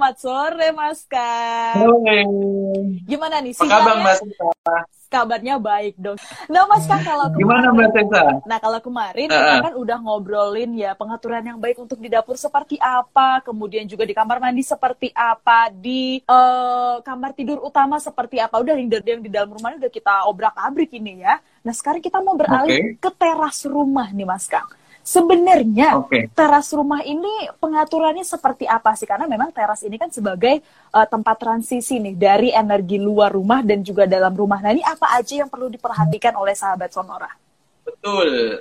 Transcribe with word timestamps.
Selamat 0.00 0.16
sore 0.16 0.68
Mas 0.72 1.04
Kang. 1.04 1.76
Sore. 1.76 2.24
Gimana 3.04 3.36
nih 3.44 3.52
Apa 3.52 3.68
kabar 3.68 3.94
Mbak 4.00 4.14
Sesa? 4.16 4.48
Kabarnya 5.12 5.54
baik 5.60 6.00
dong. 6.00 6.16
Nah 6.48 6.64
Mas 6.64 6.88
Kang 6.88 7.04
kalau 7.04 7.28
kemarin, 7.28 7.40
Gimana 7.44 7.66
Mbak 7.76 7.88
Sesa? 7.92 8.24
Nah 8.48 8.58
kalau 8.64 8.80
kemarin 8.80 9.28
Uh-uh. 9.28 9.36
kita 9.44 9.60
kan 9.60 9.74
udah 9.76 9.98
ngobrolin 10.00 10.72
ya 10.72 10.96
pengaturan 10.96 11.44
yang 11.44 11.60
baik 11.60 11.84
untuk 11.84 12.00
di 12.00 12.08
dapur 12.08 12.40
seperti 12.40 12.80
apa, 12.80 13.44
kemudian 13.44 13.84
juga 13.84 14.08
di 14.08 14.16
kamar 14.16 14.40
mandi 14.40 14.64
seperti 14.64 15.12
apa, 15.12 15.68
di 15.68 16.24
eh, 16.24 16.96
kamar 17.04 17.36
tidur 17.36 17.60
utama 17.60 18.00
seperti 18.00 18.40
apa. 18.40 18.56
Udah 18.56 18.80
yang, 18.80 18.88
yang 18.88 19.20
di 19.20 19.28
dalam 19.28 19.52
rumah 19.52 19.76
udah 19.76 19.92
kita 19.92 20.24
obrak-abrik 20.32 20.96
ini 20.96 21.28
ya. 21.28 21.36
Nah 21.60 21.76
sekarang 21.76 22.00
kita 22.00 22.24
mau 22.24 22.40
beralih 22.40 22.96
ke 22.96 23.10
teras 23.20 23.68
rumah 23.68 24.08
nih 24.16 24.24
Mas 24.24 24.48
Kang. 24.48 24.64
Sebenarnya 25.00 25.98
Oke. 25.98 26.30
teras 26.36 26.70
rumah 26.70 27.02
ini 27.02 27.48
pengaturannya 27.58 28.22
seperti 28.22 28.68
apa 28.68 28.94
sih? 28.94 29.08
Karena 29.08 29.26
memang 29.26 29.50
teras 29.50 29.82
ini 29.82 29.96
kan 29.96 30.12
sebagai 30.12 30.60
uh, 30.92 31.06
tempat 31.08 31.36
transisi 31.40 31.98
nih 31.98 32.14
dari 32.14 32.48
energi 32.52 33.00
luar 33.00 33.32
rumah 33.32 33.64
dan 33.64 33.80
juga 33.80 34.04
dalam 34.06 34.32
rumah. 34.36 34.60
Nah 34.60 34.70
ini 34.76 34.84
apa 34.84 35.16
aja 35.16 35.40
yang 35.40 35.50
perlu 35.50 35.72
diperhatikan 35.72 36.36
oleh 36.36 36.54
sahabat 36.54 36.92
Sonora? 36.92 37.32
Betul. 37.82 38.60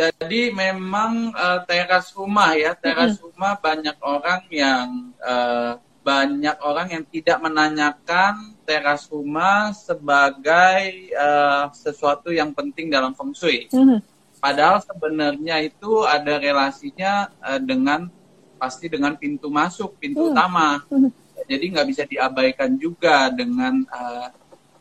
Jadi 0.00 0.54
memang 0.54 1.34
eh, 1.34 1.60
teras 1.66 2.14
rumah 2.16 2.56
ya, 2.56 2.72
teras 2.72 3.20
rumah 3.20 3.58
banyak 3.58 3.98
orang 4.00 4.40
yang 4.48 5.12
eh, 5.18 5.74
banyak 6.00 6.56
orang 6.64 6.88
yang 6.88 7.04
tidak 7.12 7.38
menanyakan 7.44 8.56
teras 8.64 9.04
rumah 9.10 9.76
sebagai 9.76 11.10
eh, 11.10 11.64
sesuatu 11.76 12.32
yang 12.32 12.54
penting 12.56 12.88
dalam 12.88 13.12
feng 13.12 13.34
shui. 13.36 13.68
Mhm. 13.68 14.00
Padahal 14.40 14.80
sebenarnya 14.80 15.60
itu 15.60 16.02
ada 16.02 16.40
relasinya 16.40 17.12
eh, 17.44 17.60
dengan 17.60 18.08
pasti 18.56 18.88
dengan 18.88 19.14
pintu 19.14 19.48
masuk, 19.48 19.96
pintu 19.96 20.20
Hmm. 20.20 20.32
utama. 20.32 20.80
Mhm. 20.88 21.10
Jadi 21.44 21.64
nggak 21.72 21.88
bisa 21.88 22.02
diabaikan 22.04 22.70
juga 22.74 23.28
dengan 23.28 23.82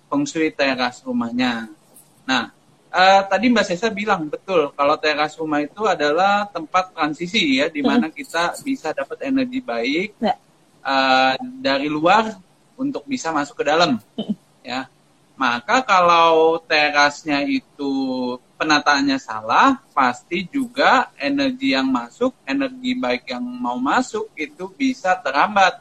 feng 0.06 0.26
shui 0.26 0.50
teras 0.50 1.00
rumahnya. 1.02 1.66
Nah, 2.24 2.52
eh, 2.90 3.22
tadi 3.26 3.46
Mbak 3.48 3.66
Sesa 3.66 3.88
bilang 3.90 4.28
betul 4.28 4.70
kalau 4.74 4.96
teras 4.96 5.34
rumah 5.36 5.60
itu 5.60 5.86
adalah 5.86 6.46
tempat 6.46 6.92
transisi 6.92 7.58
ya, 7.58 7.68
di 7.68 7.80
mana 7.82 8.08
kita 8.08 8.60
bisa 8.60 8.92
dapat 8.92 9.24
energi 9.24 9.60
baik 9.60 10.10
Ya. 10.20 10.36
eh, 10.82 11.34
dari 11.58 11.88
luar 11.88 12.38
untuk 12.76 13.04
bisa 13.04 13.32
masuk 13.32 13.60
ke 13.60 13.66
dalam, 13.66 14.00
ya. 14.62 14.88
Maka 15.36 15.80
kalau 15.82 16.60
terasnya 16.60 17.44
itu 17.44 17.92
penataannya 18.60 19.16
salah, 19.16 19.80
pasti 19.96 20.44
juga 20.52 21.16
energi 21.16 21.72
yang 21.72 21.88
masuk, 21.88 22.36
energi 22.44 22.92
baik 23.00 23.32
yang 23.32 23.40
mau 23.40 23.80
masuk 23.80 24.36
itu 24.36 24.68
bisa 24.76 25.16
terhambat. 25.24 25.80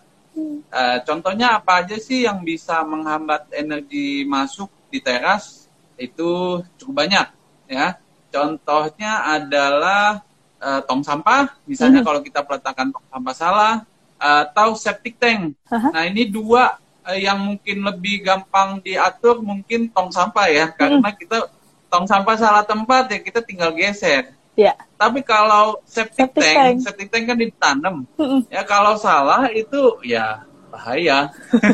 Eh, 0.71 0.99
contohnya 1.03 1.59
apa 1.59 1.83
aja 1.83 1.99
sih 1.99 2.23
yang 2.23 2.47
bisa 2.47 2.87
menghambat 2.87 3.51
energi 3.51 4.23
masuk 4.23 4.71
di 4.87 5.03
teras? 5.03 5.67
Itu 5.99 6.63
cukup 6.79 7.03
banyak, 7.03 7.27
ya. 7.67 7.99
Contohnya 8.31 9.27
adalah 9.27 10.23
eh, 10.59 10.83
tong 10.87 11.03
sampah, 11.03 11.55
misalnya 11.71 12.03
Mhm. 12.03 12.07
kalau 12.07 12.21
kita 12.23 12.43
peletakkan 12.43 12.91
tong 12.91 13.07
sampah 13.11 13.35
salah, 13.35 13.75
atau 14.19 14.75
septic 14.75 15.15
tank. 15.15 15.55
Aha. 15.71 15.95
Nah 15.95 16.03
ini 16.11 16.27
dua 16.27 16.75
yang 17.15 17.39
mungkin 17.41 17.87
lebih 17.87 18.27
gampang 18.27 18.83
diatur 18.83 19.39
mungkin 19.39 19.87
tong 19.95 20.11
sampah 20.11 20.51
ya, 20.51 20.67
karena 20.75 21.15
kita 21.15 21.47
tong 21.89 22.05
sampah 22.05 22.37
salah 22.37 22.65
tempat 22.65 23.09
ya 23.09 23.19
kita 23.19 23.41
tinggal 23.41 23.73
geser. 23.73 24.33
Ya. 24.55 24.75
Tapi 24.95 25.23
kalau 25.23 25.79
septic, 25.87 26.35
Septic 26.35 26.43
tank, 26.43 26.57
tank. 26.59 26.77
septic 26.83 27.09
tank 27.09 27.25
kan 27.25 27.37
ditanam. 27.37 27.97
Mhm. 28.19 28.41
Ya 28.51 28.63
kalau 28.63 28.95
salah 28.97 29.47
itu 29.49 29.79
ya 30.03 30.43
bahaya. 30.69 31.31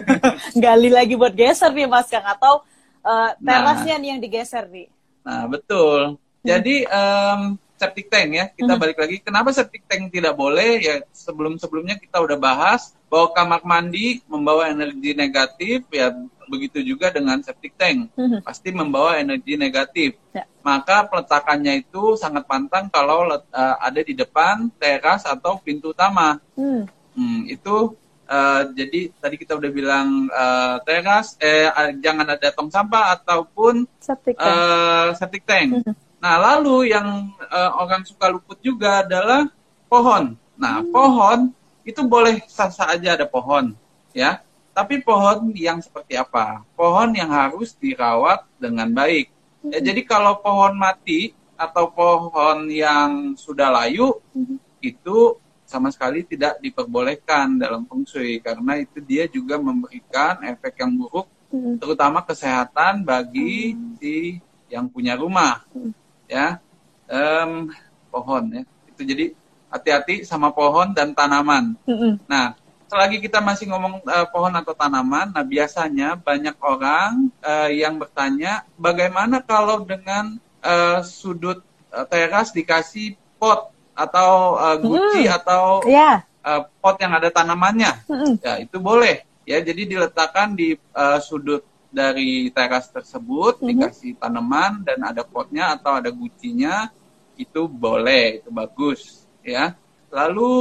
Gali 0.65 0.89
lagi 0.89 1.17
buat 1.17 1.33
geser 1.33 1.73
nih 1.73 1.89
Mas 1.89 2.07
Kang 2.07 2.23
atau 2.23 2.61
uh, 3.01 3.31
Nah. 3.41 3.65
terasnya 3.65 3.97
nih 3.97 4.09
yang 4.15 4.21
digeser 4.21 4.69
nih. 4.69 4.87
Nah 5.25 5.49
betul. 5.49 6.21
Jadi 6.45 6.85
em, 6.85 7.57
septic 7.75 8.07
tank 8.07 8.31
ya 8.31 8.45
kita 8.49 8.73
Mhm. 8.73 8.81
balik 8.81 8.99
lagi. 8.99 9.17
Kenapa 9.19 9.51
septic 9.51 9.83
tank 9.85 10.09
tidak 10.09 10.35
boleh? 10.35 10.79
Ya 10.79 10.95
sebelum 11.11 11.59
sebelumnya 11.59 11.95
kita 11.95 12.19
udah 12.19 12.37
bahas 12.37 12.95
bahwa 13.07 13.31
kamar 13.31 13.61
mandi 13.63 14.23
membawa 14.25 14.67
energi 14.67 15.13
negatif 15.13 15.87
ya 15.89 16.11
begitu 16.45 16.79
juga 16.81 17.09
dengan 17.09 17.41
septic 17.41 17.75
tank. 17.75 18.13
Mhm. 18.15 18.41
pasti 18.41 18.69
membawa 18.71 19.17
energi 19.17 19.57
negatif. 19.57 20.15
Ya. 20.31 20.45
Maka 20.61 21.05
peletakannya 21.05 21.81
itu 21.81 22.15
sangat 22.15 22.45
pantang 22.45 22.89
kalau 22.89 23.25
let- 23.25 23.49
eh, 23.49 23.77
ada 23.81 24.01
di 24.01 24.13
depan 24.13 24.71
teras 24.75 25.25
atau 25.25 25.57
pintu 25.59 25.91
utama. 25.91 26.39
Hmm. 26.55 26.85
Hmm, 27.13 27.47
itu 27.47 27.95
eh, 28.25 28.63
jadi 28.73 29.13
tadi 29.15 29.37
kita 29.37 29.53
udah 29.53 29.71
bilang 29.71 30.09
eh, 30.27 30.77
teras, 30.83 31.37
eh, 31.39 31.69
jangan 31.99 32.25
ada 32.27 32.49
tong 32.51 32.69
sampah 32.69 33.13
ataupun 33.15 33.85
Septic 34.01 34.37
tank. 34.37 34.49
eh, 34.49 35.09
septic 35.15 35.43
tank. 35.45 35.69
Mhm. 35.81 35.93
Nah, 36.25 36.41
lalu 36.41 36.89
yang 36.89 37.37
eh, 37.37 37.71
orang 37.77 38.01
suka 38.09 38.33
luput 38.33 38.57
juga 38.65 39.05
adalah 39.05 39.45
pohon. 39.93 40.33
Nah, 40.57 40.81
pohon 40.89 41.53
itu 41.85 42.01
boleh 42.01 42.41
sah-sah 42.49 42.97
aja 42.97 43.13
ada 43.13 43.29
pohon, 43.29 43.77
ya. 44.17 44.41
Tapi 44.73 45.05
pohon 45.05 45.53
yang 45.53 45.85
seperti 45.85 46.17
apa? 46.17 46.65
Pohon 46.73 47.13
yang 47.13 47.29
harus 47.29 47.77
dirawat 47.77 48.49
dengan 48.57 48.89
baik. 48.89 49.29
Ya, 49.69 49.85
jadi 49.85 50.01
kalau 50.09 50.41
pohon 50.41 50.73
mati 50.81 51.37
atau 51.61 51.93
pohon 51.93 52.73
yang 52.73 53.37
sudah 53.37 53.69
layu 53.69 54.17
Mhm. 54.33 54.57
itu 54.81 55.37
sama 55.69 55.89
sekali 55.93 56.25
tidak 56.25 56.57
diperbolehkan 56.59 57.57
dalam 57.57 57.85
feng 57.87 58.05
shui 58.05 58.41
karena 58.41 58.81
itu 58.81 58.99
dia 59.01 59.25
juga 59.31 59.57
memberikan 59.57 60.43
efek 60.45 60.83
yang 60.83 60.93
buruk 60.93 61.31
Mhm. 61.49 61.79
terutama 61.81 62.21
kesehatan 62.21 63.07
bagi 63.07 63.73
si 63.97 64.43
yang 64.69 64.91
punya 64.91 65.15
rumah 65.15 65.63
Hmm. 65.73 65.95
Ya 66.27 66.59
Em, 67.05 67.69
pohon 68.09 68.45
ya 68.49 68.63
itu 68.89 69.03
jadi 69.05 69.25
hati-hati 69.69 70.25
sama 70.25 70.49
pohon 70.51 70.95
dan 70.95 71.13
tanaman 71.13 71.77
Mhm. 71.85 72.25
nah 72.25 72.57
selagi 72.89 73.21
kita 73.21 73.43
masih 73.43 73.69
ngomong 73.69 74.01
eh, 74.01 74.27
pohon 74.31 74.55
atau 74.55 74.73
tanaman 74.73 75.29
nah 75.31 75.45
biasanya 75.45 76.17
banyak 76.17 76.57
orang 76.59 77.29
eh, 77.43 77.83
yang 77.83 77.99
bertanya 77.99 78.65
bagaimana 78.75 79.43
kalau 79.43 79.85
dengan 79.85 80.39
eh, 80.63 81.05
sudut 81.05 81.61
eh, 81.93 82.07
teras 82.09 82.51
dikasih 82.51 83.19
pot 83.37 83.69
atau 83.93 84.57
eh, 84.57 84.77
guci 84.81 85.29
atau 85.29 85.85
Ya. 85.85 86.25
eh, 86.41 86.61
pot 86.81 86.97
yang 86.97 87.13
ada 87.13 87.29
tanamannya 87.29 87.93
Mhm. 88.09 88.33
Ya, 88.41 88.53
itu 88.59 88.81
boleh. 88.81 89.29
Ya, 89.45 89.61
jadi 89.61 89.85
diletakkan 89.85 90.57
di 90.57 90.73
eh, 90.73 91.19
sudut 91.21 91.61
dari 91.95 92.51
teras 92.51 92.91
tersebut, 92.91 93.63
Mhm. 93.63 93.69
dikasih 93.71 94.13
tanaman 94.19 94.83
dan 94.83 94.99
ada 95.07 95.23
potnya 95.23 95.79
atau 95.79 95.95
ada 95.95 96.11
gucinya, 96.11 96.91
itu 97.39 97.71
boleh, 97.71 98.43
itu 98.43 98.51
bagus, 98.51 99.31
ya. 99.47 99.79
Lalu 100.15 100.55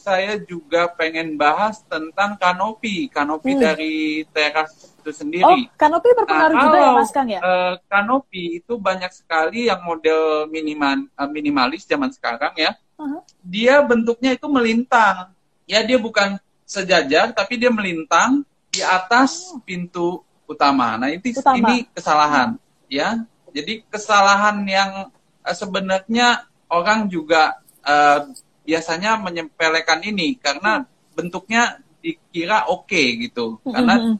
saya 0.00 0.40
juga 0.40 0.88
pengen 0.88 1.36
bahas 1.36 1.84
tentang 1.84 2.40
kanopi, 2.40 3.08
kanopi 3.12 3.52
Hmm. 3.52 3.64
dari 3.64 4.24
teras 4.32 4.96
itu 4.96 5.10
Oh, 5.12 5.12
sendiri. 5.12 5.68
kanopi 5.76 6.08
berpengaruh 6.16 6.56
Nah, 6.56 6.64
juga 6.64 6.78
ya 6.80 6.90
Mas 6.96 7.12
Kang 7.12 7.28
ya? 7.28 7.40
eh, 7.44 7.74
kanopi 7.84 8.64
itu 8.64 8.80
banyak 8.80 9.12
sekali 9.12 9.68
yang 9.68 9.84
model 9.84 10.48
minimal 10.48 11.04
eh, 11.04 11.28
minimalis 11.28 11.84
zaman 11.84 12.08
sekarang 12.08 12.56
ya 12.56 12.72
Aha. 12.96 13.20
dia 13.44 13.84
bentuknya 13.84 14.32
itu 14.32 14.48
melintang. 14.48 15.36
Ya 15.68 15.84
dia 15.84 16.00
bukan 16.00 16.40
sejajar 16.64 17.36
tapi 17.36 17.60
dia 17.60 17.68
melintang 17.68 18.40
di 18.72 18.80
atas 18.80 19.52
pintu 19.68 20.24
utama. 20.48 20.96
Nah, 21.00 21.08
ini 21.10 21.30
Utama. 21.32 21.56
ini 21.58 21.76
kesalahan 21.92 22.48
ya. 22.88 23.22
Jadi 23.54 23.86
kesalahan 23.88 24.60
yang 24.66 25.08
eh, 25.44 25.56
sebenarnya 25.56 26.48
orang 26.70 27.06
juga 27.08 27.60
eh, 27.84 28.20
biasanya 28.64 29.20
menyepelekan 29.20 30.00
ini 30.08 30.40
karena 30.40 30.84
bentuknya 31.12 31.78
dikira 32.00 32.68
oke 32.68 33.02
gitu. 33.28 33.60
Karena 33.64 33.94
Mhm. 34.00 34.14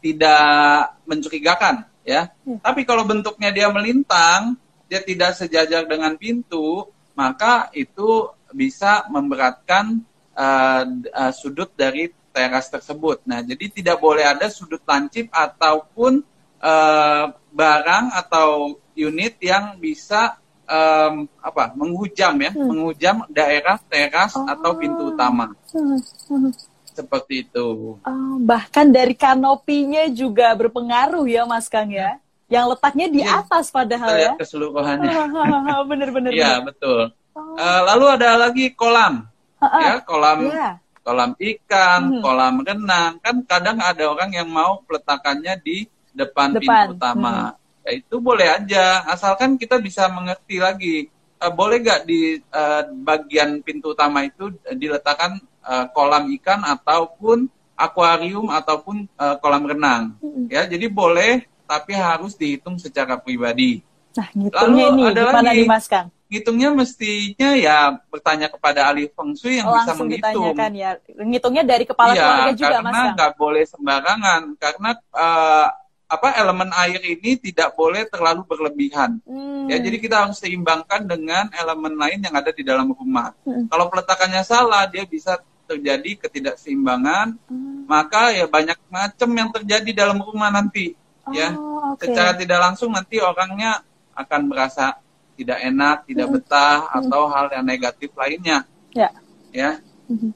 tidak 0.00 0.96
mencurigakan 1.04 1.84
ya. 2.04 2.32
Hmm. 2.44 2.56
Tapi 2.64 2.88
kalau 2.88 3.04
bentuknya 3.04 3.52
dia 3.52 3.68
melintang, 3.68 4.56
dia 4.88 5.04
tidak 5.04 5.36
sejajar 5.36 5.84
dengan 5.84 6.16
pintu, 6.16 6.88
maka 7.12 7.68
itu 7.76 8.32
bisa 8.50 9.04
memberatkan 9.12 10.00
uh, 10.34 10.84
uh, 11.12 11.32
sudut 11.36 11.70
dari 11.76 12.08
teras 12.30 12.66
tersebut. 12.66 13.20
Nah, 13.24 13.40
jadi 13.40 13.64
tidak 13.68 13.98
boleh 13.98 14.24
ada 14.24 14.46
sudut 14.46 14.80
lancip 14.82 15.28
ataupun 15.28 16.22
uh, 16.58 17.24
barang 17.50 18.04
atau 18.16 18.48
unit 18.92 19.34
yang 19.38 19.74
bisa 19.76 20.38
um, 20.64 21.26
apa 21.36 21.74
menghujam 21.74 22.34
ya, 22.38 22.50
Hmm. 22.50 22.68
menghujam 22.68 23.16
daerah 23.28 23.76
teras 23.82 24.34
Oh. 24.34 24.46
atau 24.46 24.70
pintu 24.74 25.10
utama 25.10 25.50
Mhm. 25.70 25.98
Mhm. 26.30 26.50
seperti 26.90 27.34
itu. 27.44 27.66
Oh, 27.96 28.34
bahkan 28.40 28.86
dari 28.86 29.14
kanopinya 29.14 30.06
juga 30.08 30.52
berpengaruh 30.52 31.24
ya 31.24 31.42
Mas 31.44 31.66
Kang 31.66 31.90
ya. 31.90 32.18
Yang 32.46 32.74
letaknya 32.74 33.06
di 33.08 33.20
Iya. 33.22 33.40
atas 33.40 33.70
padahal 33.70 34.10
ya. 34.12 34.32
keseluruhannya. 34.34 35.06
Bener-bener. 35.90 36.30
Iya 36.30 36.58
betul. 36.60 37.14
Oh. 37.30 37.54
Eh, 37.54 37.80
lalu 37.86 38.04
ada 38.10 38.30
lagi 38.36 38.74
kolam, 38.74 39.22
Ha-ha. 39.62 39.78
ya 39.80 39.94
kolam 40.02 40.50
Iya. 40.50 40.70
Kolam 41.00 41.32
ikan, 41.36 42.18
hmm. 42.18 42.22
kolam 42.22 42.54
renang. 42.64 43.12
Kan 43.20 43.36
kadang 43.44 43.78
ada 43.80 44.04
orang 44.08 44.30
yang 44.32 44.48
mau 44.48 44.84
peletakannya 44.84 45.56
di 45.60 45.88
depan, 46.12 46.56
depan. 46.56 46.60
pintu 46.60 46.90
utama. 46.96 47.34
Hmm. 47.54 47.58
Ya 47.80 47.90
itu 47.96 48.16
boleh 48.20 48.48
aja, 48.48 49.04
asalkan 49.08 49.56
kita 49.56 49.80
bisa 49.80 50.06
mengerti 50.12 50.60
lagi. 50.60 50.96
Uh, 51.40 51.48
boleh 51.48 51.80
nggak 51.80 52.04
di 52.04 52.36
uh, 52.52 52.84
bagian 53.00 53.64
pintu 53.64 53.96
utama 53.96 54.28
itu 54.28 54.52
diletakkan 54.76 55.40
uh, 55.64 55.88
kolam 55.96 56.28
ikan 56.36 56.60
ataupun 56.60 57.48
akuarium 57.80 58.52
ataupun 58.52 59.08
uh, 59.16 59.40
kolam 59.40 59.64
renang? 59.64 60.20
Hmm. 60.20 60.44
Ya, 60.52 60.68
jadi 60.68 60.92
boleh, 60.92 61.48
tapi 61.64 61.96
harus 61.96 62.36
dihitung 62.36 62.76
secara 62.76 63.16
pribadi. 63.16 63.80
Nah, 64.10 64.28
ngitungnya 64.36 64.86
Lalu 64.90 64.98
ini 64.98 65.02
ada 65.06 65.20
gimana 65.22 65.50
lagi, 65.54 65.64
Mas 65.64 65.86
Kang? 65.88 66.08
Ngitungnya 66.30 66.70
mestinya 66.70 67.50
ya 67.58 67.98
bertanya 68.06 68.46
kepada 68.46 68.86
ahli 68.86 69.10
feng 69.10 69.34
shui 69.34 69.58
yang 69.58 69.66
Langsung 69.66 70.06
bisa 70.06 70.30
menghitung. 70.30 70.54
ya. 70.78 70.94
Ngitungnya 71.18 71.66
dari 71.66 71.82
kepala 71.82 72.14
ya, 72.14 72.22
keluarga 72.22 72.52
juga 72.54 72.76
Mas 72.86 72.94
Kang. 72.94 73.14
nggak 73.18 73.32
boleh 73.34 73.64
sembarangan 73.66 74.42
karena 74.54 74.90
uh, 75.10 75.68
apa 76.10 76.28
elemen 76.42 76.70
air 76.74 76.98
ini 77.06 77.38
tidak 77.38 77.74
boleh 77.78 78.02
terlalu 78.06 78.42
berlebihan. 78.46 79.22
Hmm. 79.22 79.70
Ya, 79.70 79.78
jadi 79.78 79.98
kita 80.02 80.26
harus 80.26 80.42
seimbangkan 80.42 81.06
dengan 81.06 81.46
elemen 81.54 81.94
lain 81.94 82.18
yang 82.18 82.34
ada 82.34 82.50
di 82.50 82.66
dalam 82.66 82.90
rumah. 82.90 83.30
Hmm. 83.46 83.70
Kalau 83.70 83.86
peletakannya 83.86 84.42
salah, 84.42 84.90
dia 84.90 85.06
bisa 85.06 85.38
terjadi 85.70 86.18
ketidakseimbangan, 86.26 87.38
hmm. 87.46 87.86
maka 87.86 88.34
ya 88.34 88.50
banyak 88.50 88.74
macam 88.90 89.30
yang 89.30 89.54
terjadi 89.54 90.06
dalam 90.06 90.18
rumah 90.18 90.50
nanti. 90.50 90.98
Ya. 91.30 91.54
Oh, 91.54 91.94
ya, 91.94 91.94
okay. 91.94 92.10
secara 92.10 92.34
tidak 92.34 92.58
langsung 92.58 92.90
nanti 92.90 93.22
orangnya 93.22 93.86
akan 94.18 94.50
merasa 94.50 94.98
tidak 95.40 95.58
enak, 95.64 96.04
tidak 96.04 96.28
betah 96.28 96.84
mm-hmm. 96.84 96.98
atau 97.08 97.22
hal 97.32 97.46
yang 97.48 97.64
negatif 97.64 98.10
lainnya. 98.12 98.58
Ya. 98.92 99.08
Ya. 99.56 99.80
Mm-hmm. 100.12 100.30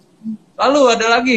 Lalu 0.56 0.80
ada 0.96 1.06
lagi. 1.20 1.36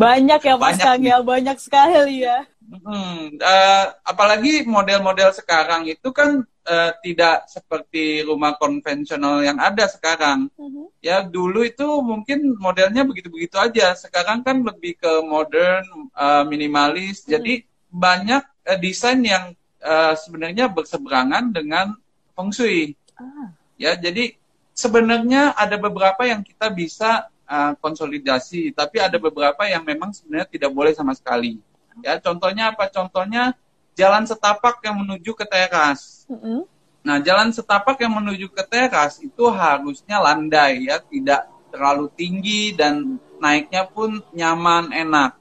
Banyak 0.00 0.40
ya 0.42 0.54
Mas 0.56 0.80
Kang 0.80 1.04
ya, 1.04 1.20
banyak 1.20 1.56
sekali 1.60 2.24
ya. 2.24 2.48
Hmm, 2.70 3.34
uh, 3.42 3.84
apalagi 4.06 4.62
model-model 4.62 5.34
sekarang 5.34 5.90
itu 5.90 6.14
kan 6.14 6.46
uh, 6.70 6.90
tidak 7.02 7.50
seperti 7.50 8.22
rumah 8.22 8.54
konvensional 8.62 9.42
yang 9.42 9.58
ada 9.58 9.90
sekarang. 9.90 10.46
Mm-hmm. 10.54 10.86
Ya 11.02 11.26
dulu 11.26 11.66
itu 11.66 11.86
mungkin 12.00 12.54
modelnya 12.62 13.02
begitu-begitu 13.02 13.58
aja. 13.58 13.98
Sekarang 13.98 14.46
kan 14.46 14.62
lebih 14.62 14.94
ke 15.02 15.12
modern, 15.26 15.82
uh, 16.14 16.46
minimalis. 16.46 17.26
Mm-hmm. 17.26 17.32
Jadi 17.34 17.54
banyak 17.90 18.42
uh, 18.70 18.78
desain 18.78 19.18
yang 19.18 19.50
uh, 19.82 20.14
sebenarnya 20.14 20.70
berseberangan 20.70 21.50
dengan 21.50 21.98
feng 22.40 22.52
shui. 22.56 22.96
Ah. 23.20 23.52
Ya, 23.76 23.92
jadi 24.00 24.32
sebenarnya 24.72 25.52
ada 25.52 25.76
beberapa 25.76 26.24
yang 26.24 26.40
kita 26.40 26.72
bisa 26.72 27.28
uh, 27.44 27.76
konsolidasi, 27.76 28.72
tapi 28.72 28.96
ada 28.96 29.20
beberapa 29.20 29.68
yang 29.68 29.84
memang 29.84 30.16
sebenarnya 30.16 30.48
tidak 30.48 30.72
boleh 30.72 30.96
sama 30.96 31.12
sekali. 31.12 31.60
Ya, 32.00 32.16
contohnya 32.16 32.72
apa? 32.72 32.88
Contohnya 32.88 33.52
jalan 33.92 34.24
setapak 34.24 34.80
yang 34.80 35.04
menuju 35.04 35.36
ke 35.36 35.44
teras. 35.44 36.24
Mm 36.32 36.40
-hmm. 36.40 36.60
Nah, 37.00 37.16
jalan 37.20 37.52
setapak 37.52 37.96
yang 38.00 38.16
menuju 38.16 38.48
ke 38.52 38.64
teras 38.64 39.20
itu 39.20 39.44
harusnya 39.52 40.20
landai 40.20 40.88
ya, 40.88 41.00
tidak 41.00 41.48
terlalu 41.68 42.08
tinggi 42.16 42.72
dan 42.72 43.20
naiknya 43.40 43.84
pun 43.88 44.20
nyaman, 44.32 44.92
enak. 44.92 45.36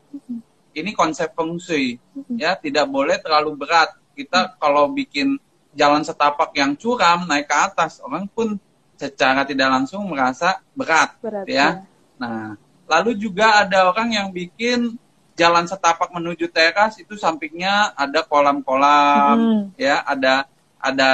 Ini 0.71 0.95
konsep 0.95 1.35
feng 1.35 1.59
shui, 1.59 1.99
ya, 2.35 2.55
tidak 2.55 2.87
boleh 2.87 3.19
terlalu 3.19 3.59
berat 3.59 3.91
kita 4.15 4.55
kalau 4.59 4.91
bikin 4.91 5.39
jalan 5.73 6.01
setapak 6.01 6.49
yang 6.57 6.73
curam 6.73 7.29
naik 7.29 7.45
ke 7.45 7.55
atas 7.55 8.01
orang 8.01 8.25
pun 8.29 8.57
secara 8.99 9.47
tidak 9.47 9.69
langsung 9.71 10.03
merasa 10.11 10.59
berat, 10.75 11.15
berat 11.23 11.45
ya. 11.47 11.55
ya. 11.55 11.69
Nah, 12.19 12.59
lalu 12.89 13.15
juga 13.15 13.63
ada 13.63 13.87
orang 13.87 14.11
yang 14.11 14.27
bikin 14.33 14.99
jalan 15.39 15.63
setapak 15.63 16.11
menuju 16.11 16.51
teras 16.51 16.99
itu 16.99 17.15
sampingnya 17.15 17.95
ada 17.95 18.27
kolam-kolam 18.27 19.37
hmm. 19.39 19.63
ya, 19.79 20.03
ada 20.03 20.51
ada 20.79 21.11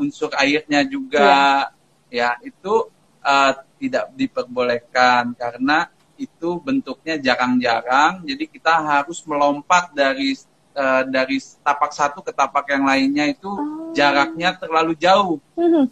unsur 0.00 0.32
airnya 0.36 0.84
juga 0.88 1.68
ya, 2.08 2.36
ya 2.36 2.44
itu 2.44 2.88
uh, 3.20 3.52
tidak 3.76 4.12
diperbolehkan 4.16 5.36
karena 5.36 5.92
itu 6.16 6.56
bentuknya 6.64 7.20
jarang-jarang 7.20 8.24
jadi 8.24 8.44
kita 8.48 8.80
harus 8.80 9.20
melompat 9.28 9.92
dari 9.92 10.32
uh, 10.76 11.02
dari 11.08 11.40
tapak 11.40 11.90
satu 11.90 12.20
ke 12.20 12.30
tapak 12.30 12.68
yang 12.70 12.84
lainnya 12.84 13.24
itu 13.32 13.48
oh. 13.48 13.90
jaraknya 13.96 14.54
terlalu 14.60 14.92
jauh. 15.00 15.40
Hmm. 15.56 15.88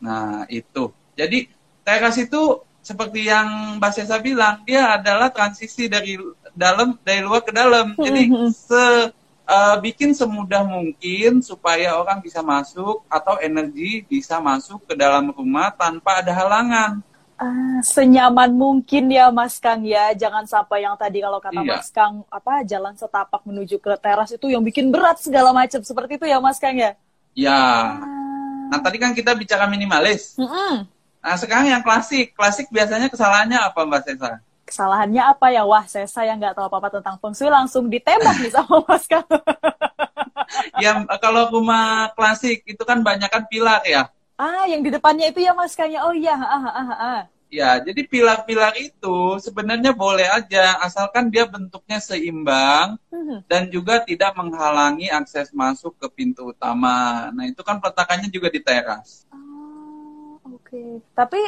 Nah 0.00 0.48
itu. 0.48 0.90
Jadi 1.14 1.52
teras 1.84 2.16
itu 2.16 2.64
seperti 2.82 3.30
yang 3.30 3.78
Mbak 3.78 3.92
Sesa 3.94 4.18
bilang, 4.18 4.66
dia 4.66 4.98
adalah 4.98 5.30
transisi 5.30 5.86
dari 5.86 6.18
dalam 6.56 6.98
dari 7.06 7.22
luar 7.22 7.46
ke 7.46 7.54
dalam. 7.54 7.94
Jadi 7.94 8.22
hmm. 8.26 8.50
se 8.50 8.82
uh, 9.46 9.76
bikin 9.78 10.16
semudah 10.16 10.66
mungkin 10.66 11.44
supaya 11.44 11.94
orang 11.94 12.18
bisa 12.18 12.42
masuk 12.42 13.06
atau 13.06 13.38
energi 13.38 14.02
bisa 14.08 14.42
masuk 14.42 14.82
ke 14.88 14.94
dalam 14.98 15.30
rumah 15.30 15.70
tanpa 15.70 16.24
ada 16.24 16.32
halangan. 16.34 17.04
Ah, 17.42 17.82
senyaman 17.82 18.54
mungkin 18.54 19.10
ya 19.10 19.34
Mas 19.34 19.58
Kang 19.58 19.82
ya. 19.82 20.14
Jangan 20.14 20.46
sampai 20.46 20.86
yang 20.86 20.94
tadi 20.94 21.18
kalau 21.18 21.42
kata 21.42 21.58
iya. 21.66 21.74
Mas 21.74 21.90
Kang 21.90 22.22
apa 22.30 22.62
jalan 22.62 22.94
setapak 22.94 23.42
menuju 23.42 23.82
ke 23.82 23.98
teras 23.98 24.30
itu 24.30 24.46
yang 24.46 24.62
bikin 24.62 24.94
berat 24.94 25.18
segala 25.18 25.50
macam 25.50 25.82
seperti 25.82 26.22
itu 26.22 26.26
ya 26.30 26.38
Mas 26.38 26.62
Kang 26.62 26.78
ya. 26.78 26.94
Ya. 27.34 27.50
Ah. 27.98 28.70
Nah 28.70 28.78
tadi 28.78 29.02
kan 29.02 29.10
kita 29.10 29.34
bicara 29.34 29.66
minimalis. 29.66 30.38
Mm 30.38 30.46
-mm. 30.46 30.72
Nah 31.18 31.34
sekarang 31.34 31.66
yang 31.66 31.82
klasik. 31.82 32.30
Klasik 32.38 32.70
biasanya 32.70 33.10
kesalahannya 33.10 33.58
apa 33.58 33.80
Mbak 33.82 34.02
Sesa? 34.06 34.38
Kesalahannya 34.62 35.22
apa 35.26 35.50
ya? 35.50 35.66
Wah 35.66 35.82
saya 35.90 36.06
saya 36.06 36.38
nggak 36.38 36.54
tahu 36.54 36.70
apa-apa 36.70 37.02
tentang 37.02 37.18
feng 37.18 37.34
shui 37.34 37.50
langsung 37.50 37.90
ditembak 37.90 38.38
nih 38.38 38.54
sama 38.54 38.78
Mas 38.86 39.10
Kang. 39.10 39.26
ya 40.78 40.94
kalau 41.18 41.50
rumah 41.50 42.14
klasik 42.14 42.62
itu 42.70 42.82
kan 42.86 43.02
banyak 43.02 43.26
kan 43.26 43.42
pilar 43.50 43.82
ya. 43.82 44.06
Ah, 44.38 44.66
yang 44.70 44.82
di 44.82 44.90
depannya 44.94 45.30
itu 45.30 45.42
ya 45.42 45.54
Mas 45.54 45.74
Kanya. 45.74 46.06
Oh 46.06 46.14
iya, 46.14 46.38
ah, 46.38 46.66
ah, 46.70 46.90
ah. 46.94 47.20
Ya, 47.52 47.76
jadi 47.76 48.08
pilar-pilar 48.08 48.72
itu 48.80 49.36
sebenarnya 49.36 49.92
boleh 49.92 50.24
aja 50.24 50.80
asalkan 50.80 51.28
dia 51.28 51.44
bentuknya 51.44 52.00
seimbang 52.00 52.96
hmm. 53.12 53.44
dan 53.44 53.68
juga 53.68 54.00
tidak 54.00 54.32
menghalangi 54.40 55.12
akses 55.12 55.52
masuk 55.52 55.92
ke 56.00 56.08
pintu 56.08 56.56
utama. 56.56 57.28
Nah, 57.36 57.44
itu 57.44 57.60
kan 57.60 57.76
peletakannya 57.76 58.32
juga 58.32 58.48
di 58.48 58.56
teras. 58.64 59.28
Oh, 59.28 60.40
oke. 60.48 60.64
Okay. 60.64 60.90
Tapi 61.12 61.40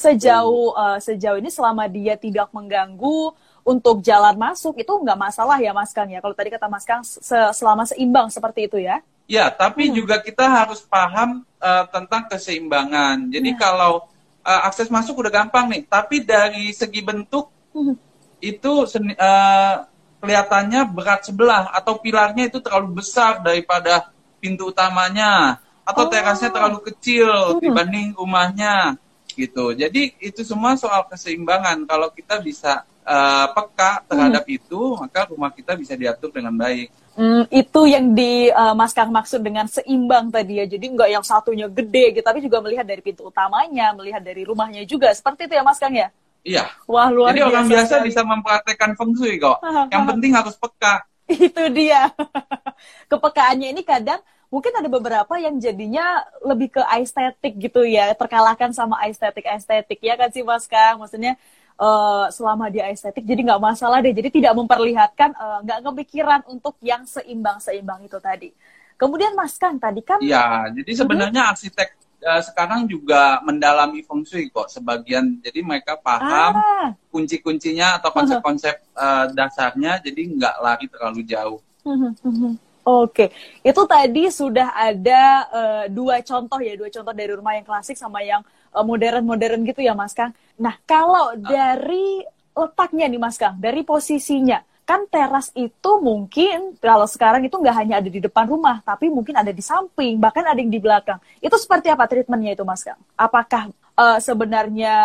sejauh 0.00 0.72
uh, 0.72 0.96
sejauh 0.96 1.36
ini 1.36 1.52
selama 1.52 1.92
dia 1.92 2.16
tidak 2.16 2.48
mengganggu 2.48 3.36
untuk 3.68 4.00
jalan 4.00 4.40
masuk 4.40 4.80
itu 4.80 4.92
nggak 4.96 5.28
masalah 5.28 5.60
ya 5.60 5.76
Mas 5.76 5.92
Kang 5.92 6.08
ya. 6.08 6.24
Kalau 6.24 6.32
tadi 6.32 6.56
kata 6.56 6.72
Mas 6.72 6.88
Kang 6.88 7.04
se 7.04 7.36
selama 7.52 7.84
seimbang 7.84 8.32
seperti 8.32 8.64
itu 8.64 8.80
ya. 8.80 9.04
Ya, 9.28 9.52
tapi 9.52 9.92
hmm. 9.92 9.92
juga 9.92 10.16
kita 10.24 10.48
harus 10.48 10.80
paham 10.88 11.44
uh, 11.60 11.84
tentang 11.92 12.32
keseimbangan. 12.32 13.28
Jadi 13.28 13.52
ya. 13.52 13.60
kalau 13.60 14.08
uh, 14.44 14.68
akses 14.68 14.92
masuk 14.92 15.24
udah 15.24 15.32
gampang 15.32 15.66
nih, 15.72 15.82
tapi 15.88 16.20
dari 16.22 16.70
segi 16.70 17.00
bentuk 17.00 17.48
hmm. 17.72 17.96
itu 18.44 18.84
uh, 18.84 19.74
kelihatannya 20.20 20.80
berat 20.92 21.26
sebelah 21.28 21.72
atau 21.72 22.00
pilarnya 22.00 22.52
itu 22.52 22.60
terlalu 22.60 23.00
besar 23.04 23.40
daripada 23.40 24.12
pintu 24.40 24.68
utamanya 24.72 25.60
atau 25.84 26.08
oh. 26.08 26.10
terasnya 26.12 26.48
terlalu 26.52 26.80
kecil 26.92 27.28
hmm. 27.28 27.60
dibanding 27.60 28.08
rumahnya 28.16 28.96
gitu. 29.34 29.74
Jadi 29.74 30.14
itu 30.22 30.40
semua 30.46 30.78
soal 30.78 31.04
keseimbangan. 31.10 31.82
Kalau 31.84 32.08
kita 32.14 32.40
bisa 32.40 32.86
uh, 33.04 33.46
peka 33.52 34.06
terhadap 34.08 34.44
hmm. 34.46 34.56
itu, 34.56 34.80
maka 34.96 35.28
rumah 35.28 35.50
kita 35.52 35.76
bisa 35.76 35.98
diatur 35.98 36.32
dengan 36.32 36.54
baik. 36.56 36.88
Hmm, 37.14 37.46
itu 37.46 37.80
yang 37.86 38.10
di 38.10 38.50
uh, 38.50 38.74
Mas 38.74 38.90
Kang 38.90 39.14
maksud 39.14 39.38
dengan 39.38 39.70
seimbang 39.70 40.34
tadi 40.34 40.58
ya. 40.58 40.66
Jadi 40.66 40.86
nggak 40.98 41.10
yang 41.14 41.24
satunya 41.26 41.70
gede 41.70 42.18
gitu, 42.18 42.24
tapi 42.26 42.42
juga 42.42 42.58
melihat 42.58 42.82
dari 42.82 43.02
pintu 43.02 43.30
utamanya, 43.30 43.94
melihat 43.94 44.22
dari 44.22 44.42
rumahnya 44.42 44.82
juga. 44.82 45.14
Seperti 45.14 45.46
itu 45.46 45.54
ya 45.54 45.62
Mas 45.62 45.78
Kang 45.78 45.94
ya? 45.94 46.10
Iya. 46.44 46.64
Wah, 46.90 47.08
luar 47.08 47.32
Jadi 47.32 47.40
biasa. 47.40 47.50
orang 47.54 47.66
biasa 47.70 47.94
sekali. 47.96 48.06
bisa 48.12 48.20
mempraktekkan 48.26 48.90
feng 48.98 49.12
shui 49.16 49.36
kok. 49.40 49.58
yang 49.94 50.04
penting 50.04 50.32
harus 50.34 50.54
peka. 50.58 50.94
itu 51.24 51.64
dia. 51.72 52.12
Kepekaannya 53.10 53.72
ini 53.72 53.80
kadang 53.80 54.20
mungkin 54.54 54.70
ada 54.78 54.86
beberapa 54.86 55.34
yang 55.42 55.58
jadinya 55.58 56.22
lebih 56.46 56.78
ke 56.78 56.82
estetik 57.02 57.58
gitu 57.58 57.82
ya, 57.82 58.14
terkalahkan 58.14 58.70
sama 58.70 59.02
estetik-estetik 59.10 59.98
ya 59.98 60.14
kan 60.14 60.30
sih 60.30 60.46
Mas 60.46 60.70
Kang? 60.70 61.02
Maksudnya 61.02 61.34
uh, 61.78 62.26
selama 62.30 62.70
dia 62.70 62.90
estetik 62.90 63.24
jadi 63.26 63.40
nggak 63.42 63.62
masalah 63.62 63.98
deh 64.02 64.14
jadi 64.14 64.30
tidak 64.30 64.52
memperlihatkan 64.54 65.34
uh, 65.34 65.58
nggak 65.64 65.78
kepikiran 65.82 66.40
untuk 66.50 66.74
yang 66.82 67.02
seimbang 67.06 67.58
seimbang 67.58 68.02
itu 68.06 68.18
tadi 68.22 68.54
kemudian 68.98 69.34
Mas 69.34 69.58
Kan 69.58 69.78
tadi 69.78 70.00
kan 70.02 70.22
ya 70.22 70.70
jadi 70.70 70.90
sebenarnya 70.94 71.42
uh-huh. 71.50 71.52
arsitek 71.54 71.88
uh, 72.22 72.42
sekarang 72.42 72.86
juga 72.86 73.42
mendalami 73.42 74.06
feng 74.06 74.22
shui 74.22 74.50
kok 74.50 74.70
sebagian 74.70 75.42
jadi 75.42 75.60
mereka 75.66 75.98
paham 75.98 76.52
ah. 76.58 76.88
kunci-kuncinya 77.10 77.98
atau 77.98 78.10
konsep-konsep 78.14 78.74
uh, 78.94 79.30
dasarnya 79.34 79.98
jadi 80.02 80.20
nggak 80.38 80.56
lari 80.62 80.86
terlalu 80.86 81.22
jauh 81.26 81.58
uh-huh. 81.86 82.54
Oke, 82.84 83.32
itu 83.64 83.82
tadi 83.88 84.28
sudah 84.28 84.76
ada 84.76 85.22
uh, 85.48 85.84
dua 85.88 86.20
contoh 86.20 86.60
ya, 86.60 86.76
dua 86.76 86.92
contoh 86.92 87.16
dari 87.16 87.32
rumah 87.32 87.56
yang 87.56 87.64
klasik 87.64 87.96
sama 87.96 88.20
yang 88.20 88.44
modern-modern 88.76 89.64
gitu 89.64 89.80
ya, 89.80 89.96
Mas 89.96 90.12
Kang. 90.12 90.36
Nah, 90.60 90.76
kalau 90.84 91.32
ah. 91.32 91.38
dari 91.38 92.20
letaknya 92.52 93.08
nih 93.08 93.20
Mas 93.20 93.36
Kang, 93.40 93.56
dari 93.58 93.82
posisinya. 93.82 94.62
Kan 94.84 95.08
teras 95.08 95.48
itu 95.56 95.90
mungkin 95.96 96.76
kalau 96.76 97.08
sekarang 97.08 97.40
itu 97.40 97.56
nggak 97.56 97.72
hanya 97.72 98.04
ada 98.04 98.10
di 98.12 98.20
depan 98.20 98.44
rumah, 98.44 98.84
tapi 98.84 99.08
mungkin 99.08 99.32
ada 99.32 99.48
di 99.48 99.64
samping, 99.64 100.20
bahkan 100.20 100.44
ada 100.44 100.60
yang 100.60 100.68
di 100.68 100.76
belakang. 100.76 101.16
Itu 101.40 101.56
seperti 101.56 101.88
apa 101.88 102.04
treatmentnya 102.04 102.52
itu 102.52 102.68
Mas 102.68 102.84
Kang? 102.84 103.00
Apakah 103.16 103.72
uh, 103.98 104.18
sebenarnya 104.18 104.96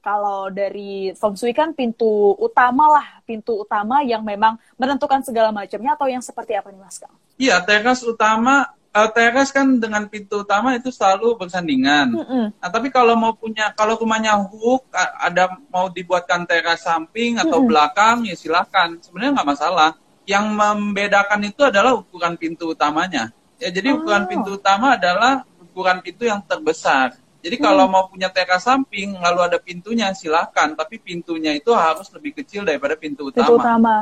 kalau 0.00 0.48
dari 0.50 1.12
Feng 1.18 1.34
Shui 1.34 1.52
kan 1.52 1.74
pintu 1.74 2.34
utama 2.38 2.88
lah, 2.98 3.06
pintu 3.26 3.62
utama 3.62 4.02
yang 4.02 4.22
memang 4.22 4.58
menentukan 4.78 5.22
segala 5.22 5.50
macamnya 5.50 5.94
atau 5.94 6.06
yang 6.06 6.22
seperti 6.22 6.54
apa 6.54 6.70
nih 6.70 6.80
Mas 6.80 6.98
Kang? 6.98 7.14
Iya, 7.36 7.60
teras 7.62 8.00
utama 8.06 8.72
uh, 8.96 9.10
teras 9.12 9.52
kan 9.52 9.76
dengan 9.76 10.08
pintu 10.08 10.42
utama 10.42 10.72
itu 10.72 10.88
selalu 10.88 11.36
bersandingan. 11.36 12.16
Mm 12.16 12.24
-hmm. 12.24 12.44
Nah, 12.56 12.70
tapi 12.72 12.88
kalau 12.88 13.12
mau 13.18 13.36
punya, 13.36 13.76
kalau 13.76 14.00
rumahnya 14.00 14.40
hook, 14.40 14.88
ada 15.20 15.60
mau 15.68 15.92
dibuatkan 15.92 16.48
teras 16.48 16.88
samping 16.88 17.36
atau 17.36 17.60
mm 17.60 17.62
-hmm. 17.62 17.68
belakang, 17.68 18.16
ya 18.24 18.34
silakan. 18.34 18.96
Sebenarnya 19.04 19.36
nggak 19.36 19.50
masalah. 19.52 19.90
Yang 20.26 20.44
membedakan 20.58 21.40
itu 21.46 21.62
adalah 21.62 21.94
ukuran 21.94 22.34
pintu 22.34 22.74
utamanya. 22.74 23.30
Ya, 23.62 23.70
jadi 23.70 23.94
oh. 23.94 24.02
ukuran 24.02 24.26
pintu 24.26 24.58
utama 24.58 24.98
adalah 24.98 25.46
ukuran 25.60 26.02
pintu 26.02 26.26
yang 26.26 26.42
terbesar. 26.42 27.14
Jadi 27.46 27.62
kalau 27.62 27.86
mm. 27.86 27.92
mau 27.94 28.04
punya 28.10 28.26
teras 28.26 28.66
samping, 28.66 29.14
lalu 29.22 29.40
ada 29.46 29.62
pintunya, 29.62 30.10
silakan. 30.10 30.74
Tapi 30.74 30.98
pintunya 30.98 31.54
itu 31.54 31.70
harus 31.70 32.10
lebih 32.10 32.42
kecil 32.42 32.66
daripada 32.66 32.98
pintu 32.98 33.30
utama. 33.30 33.46
Pintu 33.46 33.54
utama. 33.62 33.96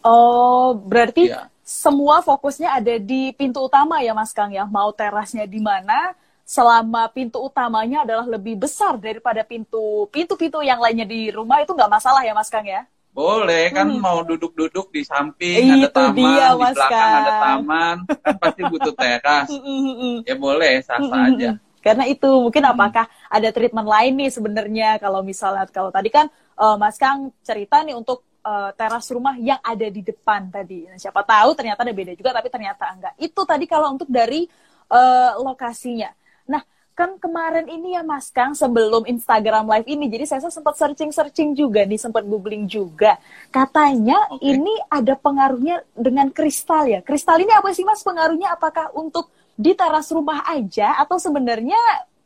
Oh, 0.00 0.72
berarti 0.72 1.28
ya 1.28 1.52
semua 1.68 2.24
fokusnya 2.24 2.80
ada 2.80 2.96
di 2.96 3.28
pintu 3.36 3.68
utama 3.68 4.00
ya 4.00 4.16
Mas 4.16 4.32
Kang 4.32 4.48
ya. 4.48 4.64
Mau 4.64 4.88
terasnya 4.96 5.44
di 5.44 5.60
mana, 5.60 6.16
selama 6.48 7.04
pintu 7.12 7.44
utamanya 7.44 8.08
adalah 8.08 8.24
lebih 8.24 8.56
besar 8.56 8.96
daripada 8.96 9.44
pintu 9.44 10.08
pintu-pintu 10.08 10.64
yang 10.64 10.80
lainnya 10.80 11.04
di 11.04 11.28
rumah 11.28 11.60
itu 11.60 11.76
nggak 11.76 11.92
masalah 11.92 12.24
ya 12.24 12.32
Mas 12.32 12.48
Kang 12.48 12.64
ya? 12.64 12.88
Boleh 13.12 13.68
kan 13.68 13.84
hmm. 13.84 14.00
mau 14.00 14.24
duduk-duduk 14.24 14.88
di 14.88 15.04
samping 15.04 15.60
itu 15.60 15.84
ada 15.84 15.90
taman, 15.92 16.16
dia, 16.16 16.46
di 16.48 16.64
belakang 16.72 16.88
Kang. 16.88 17.20
ada 17.20 17.32
taman, 17.36 17.96
kan 18.08 18.34
pasti 18.40 18.62
butuh 18.64 18.94
teras. 18.96 19.48
Hmm, 19.52 19.60
hmm, 19.60 19.96
hmm, 20.00 20.16
ya 20.24 20.34
boleh, 20.40 20.74
sah-sah 20.80 21.22
aja. 21.28 21.50
Karena 21.88 22.04
itu 22.04 22.28
mungkin 22.28 22.60
apakah 22.68 23.08
ada 23.32 23.48
treatment 23.48 23.88
lain 23.88 24.12
nih 24.20 24.28
sebenarnya 24.28 24.88
kalau 25.00 25.24
misalnya 25.24 25.64
kalau 25.72 25.88
tadi 25.88 26.12
kan 26.12 26.28
uh, 26.60 26.76
Mas 26.76 27.00
Kang 27.00 27.32
cerita 27.40 27.80
nih 27.80 27.96
untuk 27.96 28.28
uh, 28.44 28.70
teras 28.76 29.08
rumah 29.08 29.36
yang 29.40 29.56
ada 29.64 29.86
di 29.88 30.04
depan 30.04 30.52
tadi. 30.52 30.84
Nah, 30.84 31.00
siapa 31.00 31.24
tahu 31.24 31.56
ternyata 31.56 31.84
ada 31.84 31.94
beda 31.96 32.12
juga, 32.12 32.36
tapi 32.36 32.48
ternyata 32.52 32.84
enggak. 32.92 33.14
Itu 33.16 33.48
tadi 33.48 33.64
kalau 33.64 33.96
untuk 33.96 34.08
dari 34.08 34.44
uh, 34.92 35.40
lokasinya. 35.40 36.12
Nah, 36.48 36.60
kan 36.98 37.14
kemarin 37.16 37.70
ini 37.70 37.94
ya 37.94 38.02
Mas 38.02 38.28
Kang 38.34 38.58
sebelum 38.58 39.06
Instagram 39.06 39.70
Live 39.70 39.86
ini, 39.86 40.10
jadi 40.10 40.24
saya 40.26 40.50
sempat 40.50 40.74
searching-searching 40.74 41.54
juga 41.54 41.86
nih, 41.86 42.00
sempat 42.00 42.26
googling 42.26 42.66
juga. 42.66 43.16
Katanya 43.54 44.18
okay. 44.34 44.58
ini 44.58 44.74
ada 44.90 45.14
pengaruhnya 45.14 45.86
dengan 45.94 46.28
kristal 46.34 46.90
ya. 46.90 47.00
Kristal 47.06 47.38
ini 47.38 47.54
apa 47.54 47.70
sih 47.70 47.86
Mas 47.86 48.02
pengaruhnya? 48.02 48.50
Apakah 48.50 48.90
untuk 48.98 49.30
di 49.58 49.74
teras 49.74 50.06
rumah 50.14 50.46
aja 50.46 50.94
atau 51.02 51.18
sebenarnya 51.18 51.78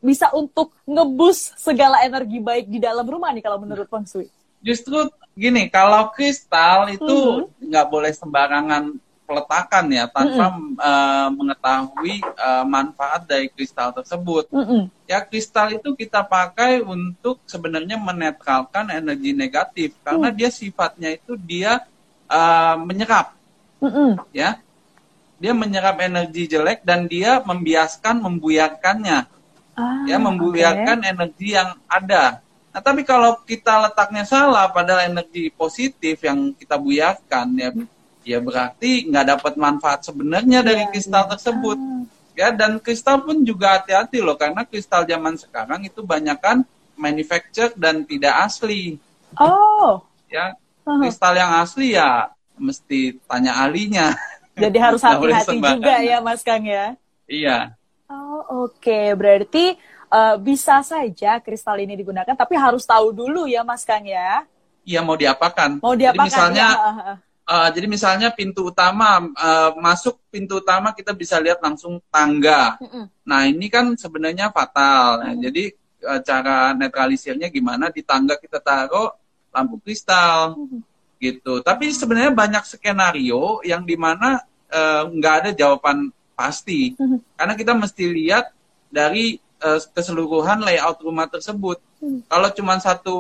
bisa 0.05 0.29
untuk 0.37 0.77
ngebus 0.85 1.57
segala 1.57 2.05
energi 2.05 2.43
baik 2.43 2.69
di 2.69 2.77
dalam 2.77 3.09
rumah 3.09 3.33
nih 3.33 3.41
kalau 3.41 3.57
menurut 3.57 3.89
Feng 3.89 4.05
Shui? 4.05 4.29
Justru 4.61 5.09
gini, 5.33 5.73
kalau 5.73 6.13
kristal 6.13 6.93
itu 6.93 7.01
mm-hmm. 7.01 7.73
nggak 7.73 7.85
mm-hmm. 7.89 7.95
boleh 7.95 8.13
sembarangan 8.13 8.83
peletakan 9.23 9.87
ya 9.89 10.05
tanpa 10.11 10.47
mm-hmm. 10.53 10.77
uh, 10.77 11.29
mengetahui 11.33 12.15
uh, 12.37 12.65
manfaat 12.69 13.25
dari 13.25 13.49
kristal 13.49 13.95
tersebut. 13.97 14.51
Mm-hmm. 14.53 14.83
Ya 15.09 15.25
kristal 15.25 15.73
itu 15.73 15.97
kita 15.97 16.27
pakai 16.27 16.85
untuk 16.85 17.41
sebenarnya 17.49 17.97
menetralkan 17.97 18.93
energi 18.93 19.33
negatif 19.33 19.97
karena 20.05 20.29
mm. 20.29 20.37
dia 20.37 20.51
sifatnya 20.53 21.11
itu 21.17 21.39
dia 21.39 21.81
uh, 22.27 22.77
menyerap, 22.83 23.33
mm-hmm. 23.81 24.31
ya, 24.35 24.59
dia 25.43 25.51
menyerap 25.51 25.99
energi 25.99 26.47
jelek 26.47 26.87
dan 26.87 27.11
dia 27.11 27.43
membiaskan 27.43 28.23
membuyarkannya, 28.23 29.27
ah, 29.75 30.07
ya, 30.07 30.23
membuyarkan 30.23 31.03
okay. 31.03 31.11
energi 31.11 31.49
yang 31.59 31.75
ada. 31.91 32.39
Nah, 32.71 32.79
tapi 32.79 33.03
kalau 33.03 33.43
kita 33.43 33.91
letaknya 33.91 34.23
salah, 34.23 34.71
padahal 34.71 35.11
energi 35.11 35.51
positif 35.51 36.23
yang 36.23 36.55
kita 36.55 36.79
buyarkan, 36.79 37.59
ya, 37.59 37.75
ya 38.23 38.39
berarti 38.39 39.11
nggak 39.11 39.27
dapat 39.35 39.55
manfaat 39.59 40.07
sebenarnya 40.07 40.63
dari 40.63 40.87
ya, 40.87 40.91
kristal 40.95 41.27
ya. 41.27 41.31
tersebut. 41.35 41.79
Ya, 42.33 42.49
dan 42.55 42.79
kristal 42.79 43.27
pun 43.27 43.43
juga 43.43 43.83
hati-hati 43.83 44.23
loh, 44.23 44.39
karena 44.39 44.63
kristal 44.63 45.03
zaman 45.03 45.35
sekarang 45.35 45.83
itu 45.83 46.07
banyak 46.07 46.39
kan 46.39 46.63
manufacture 46.95 47.75
dan 47.75 48.07
tidak 48.07 48.47
asli. 48.47 48.97
Oh. 49.35 50.07
Ya, 50.31 50.55
kristal 50.87 51.35
yang 51.35 51.51
asli 51.59 51.99
ya 51.99 52.31
mesti 52.63 53.19
tanya 53.27 53.59
ahlinya. 53.59 54.15
Jadi 54.69 54.79
harus 54.79 55.03
hati-hati 55.03 55.59
juga 55.59 55.95
ya, 55.99 56.19
Mas 56.23 56.43
Kang 56.47 56.63
ya. 56.63 56.95
Iya. 57.27 57.75
Oh, 58.13 58.69
oke. 58.69 58.79
Okay. 58.79 59.07
Berarti 59.17 59.65
uh, 60.13 60.37
bisa 60.37 60.85
saja 60.85 61.41
kristal 61.41 61.81
ini 61.81 61.97
digunakan, 61.97 62.37
tapi 62.37 62.55
harus 62.61 62.85
tahu 62.85 63.17
dulu 63.17 63.49
ya 63.49 63.65
Mas 63.65 63.83
Kang 63.89 64.05
ya. 64.05 64.45
Iya 64.83 65.01
mau 65.01 65.15
diapakan. 65.17 65.79
Mau 65.79 65.95
diapakan. 65.95 66.27
Jadi 66.27 66.29
misalnya, 66.29 66.67
ya. 66.75 67.15
uh, 67.47 67.69
jadi 67.71 67.87
misalnya 67.87 68.29
pintu 68.35 68.69
utama 68.69 69.23
uh, 69.23 69.71
masuk 69.79 70.19
pintu 70.29 70.59
utama 70.59 70.91
kita 70.93 71.15
bisa 71.15 71.39
lihat 71.39 71.63
langsung 71.63 72.03
tangga. 72.11 72.77
Mm 72.83 72.89
-mm. 72.91 73.05
Nah 73.25 73.41
ini 73.47 73.67
kan 73.71 73.95
sebenarnya 73.95 74.51
fatal. 74.51 75.23
Nah, 75.23 75.35
jadi 75.39 75.71
uh, 76.03 76.21
cara 76.21 76.75
netralisirnya 76.75 77.47
gimana? 77.49 77.95
Di 77.95 78.03
tangga 78.03 78.35
kita 78.37 78.59
taruh 78.59 79.15
lampu 79.55 79.79
kristal. 79.81 80.59
Mm 80.59 80.67
-hmm. 80.67 80.81
gitu. 81.23 81.63
Tapi 81.63 81.95
sebenarnya 81.95 82.35
banyak 82.35 82.67
skenario 82.67 83.63
yang 83.63 83.87
di 83.87 83.95
mana 83.95 84.43
nggak 85.13 85.35
uh, 85.35 85.39
ada 85.45 85.51
jawaban 85.53 86.09
pasti, 86.33 86.97
mm 86.97 87.05
-hmm. 87.05 87.19
karena 87.37 87.55
kita 87.55 87.73
mesti 87.77 88.05
lihat 88.09 88.51
dari 88.93 89.41
uh, 89.63 89.81
keseluruhan 89.95 90.61
layout 90.61 90.99
rumah 91.01 91.31
tersebut. 91.31 91.79
Hmm. 92.03 92.21
Kalau 92.27 92.49
cuma 92.51 92.75
satu 92.83 93.17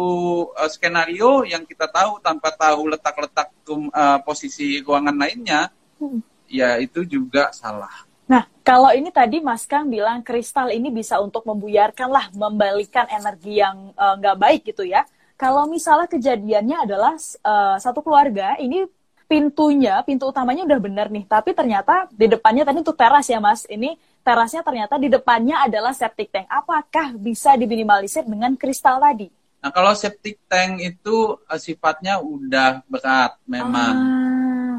uh, 0.52 0.68
skenario 0.68 1.46
yang 1.46 1.62
kita 1.62 1.86
tahu 1.86 2.18
tanpa 2.18 2.50
tahu 2.52 2.90
letak-letak 2.90 3.54
uh, 3.70 4.18
posisi 4.26 4.82
ruangan 4.82 5.14
lainnya, 5.14 5.70
hmm. 6.02 6.20
ya 6.50 6.76
itu 6.82 7.06
juga 7.06 7.54
salah. 7.54 8.04
Nah, 8.26 8.46
kalau 8.66 8.90
ini 8.90 9.10
tadi 9.14 9.38
Mas 9.38 9.66
Kang 9.66 9.86
bilang 9.86 10.22
kristal 10.26 10.74
ini 10.74 10.90
bisa 10.90 11.22
untuk 11.22 11.46
membuyarkan 11.46 12.08
lah, 12.10 12.26
membalikan 12.34 13.06
energi 13.10 13.62
yang 13.62 13.94
nggak 13.94 14.36
uh, 14.36 14.40
baik 14.40 14.60
gitu 14.74 14.82
ya. 14.82 15.06
Kalau 15.38 15.66
misalnya 15.66 16.06
kejadiannya 16.06 16.86
adalah 16.86 17.14
uh, 17.18 17.74
satu 17.74 17.98
keluarga, 17.98 18.54
ini 18.62 18.86
pintunya, 19.32 20.04
pintu 20.04 20.28
utamanya 20.28 20.68
udah 20.68 20.76
benar 20.76 21.08
nih, 21.08 21.24
tapi 21.24 21.56
ternyata 21.56 22.04
di 22.12 22.28
depannya 22.28 22.68
tadi 22.68 22.84
untuk 22.84 23.00
teras 23.00 23.24
ya 23.32 23.40
Mas, 23.40 23.64
ini 23.64 23.96
terasnya 24.20 24.60
ternyata 24.60 25.00
di 25.00 25.08
depannya 25.08 25.64
adalah 25.64 25.96
septic 25.96 26.28
tank. 26.28 26.44
Apakah 26.52 27.16
bisa 27.16 27.56
diminimalisir 27.56 28.28
dengan 28.28 28.52
kristal 28.60 29.00
tadi? 29.00 29.32
Nah, 29.64 29.72
kalau 29.72 29.96
septic 29.96 30.36
tank 30.52 30.84
itu 30.84 31.40
uh, 31.48 31.56
sifatnya 31.56 32.20
udah 32.20 32.84
berat 32.84 33.40
memang. 33.48 33.94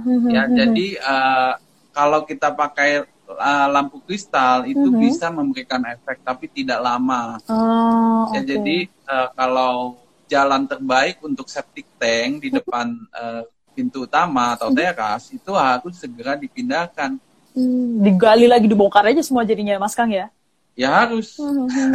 Ah. 0.06 0.30
Ya, 0.30 0.44
jadi 0.46 1.02
uh, 1.02 1.54
kalau 1.90 2.22
kita 2.30 2.54
pakai 2.54 3.10
uh, 3.34 3.68
lampu 3.74 4.06
kristal 4.06 4.70
itu 4.70 4.86
uh-huh. 4.86 5.02
bisa 5.02 5.34
memberikan 5.34 5.82
efek 5.90 6.22
tapi 6.22 6.46
tidak 6.52 6.78
lama. 6.78 7.42
Oh, 7.50 8.30
ya, 8.36 8.44
okay. 8.44 8.54
jadi 8.54 8.78
uh, 9.10 9.28
kalau 9.34 9.98
jalan 10.30 10.70
terbaik 10.70 11.18
untuk 11.26 11.50
septic 11.50 11.90
tank 11.98 12.44
di 12.44 12.54
depan 12.54 12.94
uh, 13.16 13.48
pintu 13.74 14.06
utama 14.06 14.54
atau 14.56 14.70
teras 14.72 15.34
itu 15.34 15.52
harus 15.52 15.98
segera 15.98 16.38
dipindahkan 16.38 17.18
Hmm, 17.54 18.02
digali 18.02 18.50
lagi 18.50 18.66
dibongkar 18.66 19.06
aja 19.14 19.22
semua 19.22 19.46
jadinya 19.46 19.78
Mas 19.78 19.94
Kang 19.94 20.10
ya? 20.10 20.34
Ya 20.74 20.90
harus. 20.90 21.38
Hmm, 21.38 21.70
hmm, 21.70 21.94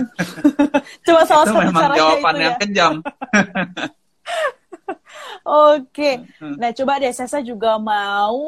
Coba 1.07 1.27
salah 1.27 1.45
itu 1.51 1.55
memang 1.59 1.91
jawaban 1.99 2.35
yang 2.39 2.55
ya. 2.55 2.61
kejam. 2.63 2.93
Oke, 5.43 6.23
nah 6.61 6.71
coba 6.77 7.01
deh 7.01 7.11
saya 7.11 7.41
juga 7.41 7.81
mau 7.81 8.39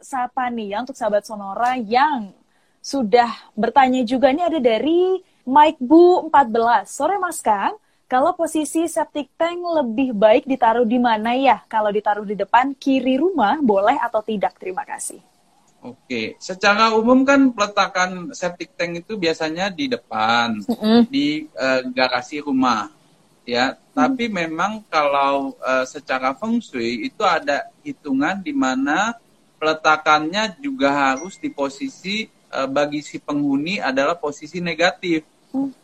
sapa 0.00 0.46
nih 0.48 0.72
ya 0.72 0.76
untuk 0.80 0.94
sahabat 0.94 1.26
Sonora 1.26 1.74
yang 1.76 2.30
sudah 2.78 3.28
bertanya 3.58 4.06
juga 4.06 4.30
ini 4.30 4.42
ada 4.46 4.62
dari 4.62 5.18
Mike 5.42 5.82
Bu 5.82 6.30
14. 6.30 6.86
Sore 6.86 7.18
Mas 7.18 7.42
Kang, 7.42 7.74
kalau 8.12 8.36
posisi 8.36 8.84
septic 8.92 9.32
tank 9.40 9.56
lebih 9.56 10.12
baik 10.12 10.44
ditaruh 10.44 10.84
di 10.84 11.00
mana 11.00 11.32
ya? 11.32 11.64
Kalau 11.64 11.88
ditaruh 11.88 12.28
di 12.28 12.36
depan 12.36 12.76
kiri 12.76 13.16
rumah 13.16 13.56
boleh 13.56 13.96
atau 13.96 14.20
tidak? 14.20 14.52
Terima 14.60 14.84
kasih. 14.84 15.16
Oke, 15.80 16.36
secara 16.36 16.92
umum 16.92 17.24
kan 17.24 17.48
peletakan 17.56 18.36
septic 18.36 18.76
tank 18.76 19.00
itu 19.00 19.16
biasanya 19.16 19.72
di 19.72 19.88
depan, 19.88 20.60
mm 20.60 20.76
-hmm. 20.76 21.00
di 21.08 21.48
uh, 21.56 21.88
garasi 21.88 22.44
rumah, 22.44 22.92
ya. 23.48 23.74
Mm. 23.74 23.96
Tapi 23.96 24.24
memang 24.28 24.84
kalau 24.92 25.56
uh, 25.58 25.88
secara 25.88 26.36
feng 26.36 26.60
shui 26.60 27.08
itu 27.08 27.24
ada 27.24 27.66
hitungan 27.80 28.38
di 28.44 28.52
mana 28.52 29.16
peletakannya 29.56 30.60
juga 30.60 31.16
harus 31.16 31.40
di 31.40 31.48
posisi 31.48 32.28
uh, 32.52 32.68
bagi 32.68 33.00
si 33.00 33.16
penghuni 33.18 33.82
adalah 33.82 34.14
posisi 34.14 34.62
negatif, 34.62 35.24
mm. 35.50 35.81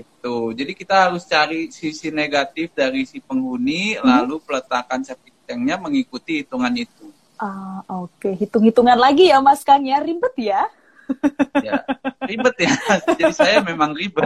Gitu. 0.00 0.36
Jadi 0.56 0.72
kita 0.74 1.10
harus 1.10 1.22
cari 1.28 1.70
sisi 1.70 2.10
negatif 2.10 2.74
dari 2.74 3.06
si 3.06 3.22
penghuni, 3.22 3.94
hmm. 3.94 4.02
lalu 4.02 4.42
peletakan 4.42 5.06
septic 5.06 5.34
tanknya 5.44 5.76
mengikuti 5.76 6.42
hitungan 6.42 6.72
itu. 6.74 7.12
Ah, 7.38 7.84
oke. 7.86 8.16
Okay. 8.18 8.34
Hitung-hitungan 8.40 8.96
lagi 8.96 9.28
ya 9.28 9.38
Mas 9.38 9.62
Kang 9.62 9.84
ya, 9.84 10.00
ribet 10.00 10.34
ya? 10.40 10.64
ya, 11.60 11.84
ribet 12.24 12.56
ya. 12.64 12.72
Jadi 13.18 13.32
saya 13.34 13.58
memang 13.60 13.92
ribet. 13.92 14.24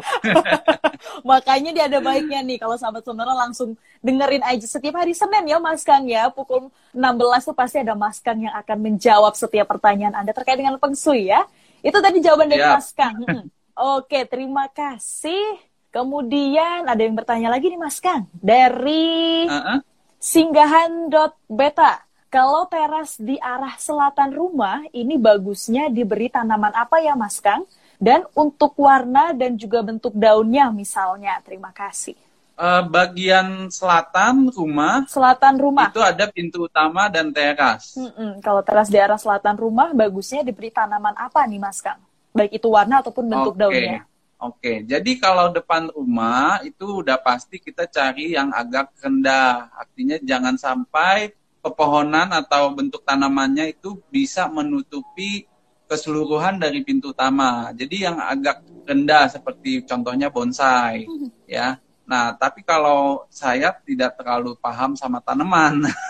Makanya 1.29 1.71
dia 1.75 1.85
ada 1.91 1.99
baiknya 1.99 2.43
nih 2.43 2.59
kalau 2.61 2.79
sahabat 2.79 3.03
sonora 3.03 3.35
langsung 3.35 3.75
dengerin 3.99 4.43
aja 4.47 4.67
setiap 4.67 5.03
hari 5.03 5.15
Senin 5.15 5.47
ya 5.47 5.59
Mas 5.59 5.83
Kang 5.83 6.07
ya. 6.07 6.31
Pukul 6.31 6.71
16 6.95 7.51
tuh 7.51 7.57
pasti 7.57 7.83
ada 7.83 7.99
Mas 7.99 8.23
Kang 8.23 8.39
yang 8.39 8.55
akan 8.55 8.79
menjawab 8.79 9.35
setiap 9.35 9.67
pertanyaan 9.67 10.15
Anda 10.15 10.31
terkait 10.31 10.59
dengan 10.59 10.79
Feng 10.79 10.95
Shui 10.95 11.31
ya. 11.31 11.43
Itu 11.83 11.99
tadi 12.03 12.23
jawaban 12.23 12.51
dari 12.51 12.63
ya. 12.63 12.79
Mas 12.79 12.91
Kang. 12.95 13.19
Hmm. 13.23 13.47
Oke, 13.79 14.27
terima 14.27 14.67
kasih. 14.67 15.63
Kemudian 15.95 16.83
ada 16.83 16.99
yang 16.99 17.15
bertanya 17.15 17.47
lagi 17.47 17.71
nih 17.71 17.79
Mas 17.79 18.03
Kang. 18.03 18.27
Dari 18.35 19.47
uh 19.47 19.55
-uh. 19.55 19.79
singgahan.beta. 20.19 22.03
Kalau 22.27 22.67
teras 22.67 23.17
di 23.23 23.39
arah 23.39 23.79
selatan 23.79 24.35
rumah, 24.35 24.83
ini 24.91 25.15
bagusnya 25.15 25.87
diberi 25.95 26.27
tanaman 26.27 26.75
apa 26.75 26.99
ya 26.99 27.15
Mas 27.15 27.39
Kang? 27.39 27.71
Dan 28.03 28.27
untuk 28.35 28.75
warna 28.83 29.31
dan 29.31 29.55
juga 29.55 29.79
bentuk 29.87 30.11
daunnya 30.11 30.75
misalnya. 30.75 31.39
Terima 31.47 31.71
kasih. 31.71 32.19
Uh, 32.59 32.83
bagian 32.83 33.71
selatan 33.71 34.51
rumah. 34.51 35.07
Selatan 35.07 35.55
rumah. 35.55 35.95
Itu 35.95 36.03
ada 36.03 36.27
pintu 36.27 36.67
utama 36.67 37.07
dan 37.07 37.31
teras. 37.31 37.95
Mm 37.95 38.11
-mm. 38.11 38.31
Kalau 38.43 38.67
teras 38.67 38.91
di 38.91 38.99
arah 38.99 39.23
selatan 39.23 39.55
rumah, 39.55 39.95
bagusnya 39.95 40.43
diberi 40.43 40.75
tanaman 40.75 41.15
apa 41.15 41.47
nih 41.47 41.63
Mas 41.63 41.79
Kang? 41.79 42.08
Baik 42.39 42.63
itu 42.63 42.69
warna 42.71 43.03
ataupun 43.03 43.27
bentuk 43.27 43.59
okay. 43.59 43.63
daunnya. 43.67 44.01
Oke, 44.39 44.87
jadi 44.87 45.13
kalau 45.19 45.51
depan 45.51 45.91
rumah 45.91 46.63
itu 46.63 47.03
udah 47.03 47.19
pasti 47.19 47.59
kita 47.59 47.91
cari 47.91 48.39
yang 48.39 48.55
agak 48.55 48.95
rendah. 49.03 49.67
Artinya 49.75 50.15
jangan 50.23 50.55
sampai 50.55 51.35
pepohonan 51.59 52.31
atau 52.31 52.71
bentuk 52.71 53.03
tanamannya 53.03 53.75
itu 53.75 53.99
bisa 54.15 54.47
menutupi 54.47 55.51
keseluruhan 55.91 56.63
dari 56.63 56.87
pintu 56.87 57.11
utama. 57.11 57.75
Jadi 57.75 58.07
yang 58.07 58.23
agak 58.23 58.63
rendah 58.87 59.27
seperti 59.27 59.83
contohnya 59.83 60.31
bonsai, 60.31 61.03
mm-hmm. 61.11 61.31
ya. 61.51 61.83
Nah, 62.09 62.33
tapi 62.39 62.65
kalau 62.65 63.29
saya 63.29 63.75
tidak 63.85 64.17
terlalu 64.17 64.55
paham 64.57 64.95
sama 64.95 65.21
tanaman, 65.21 65.83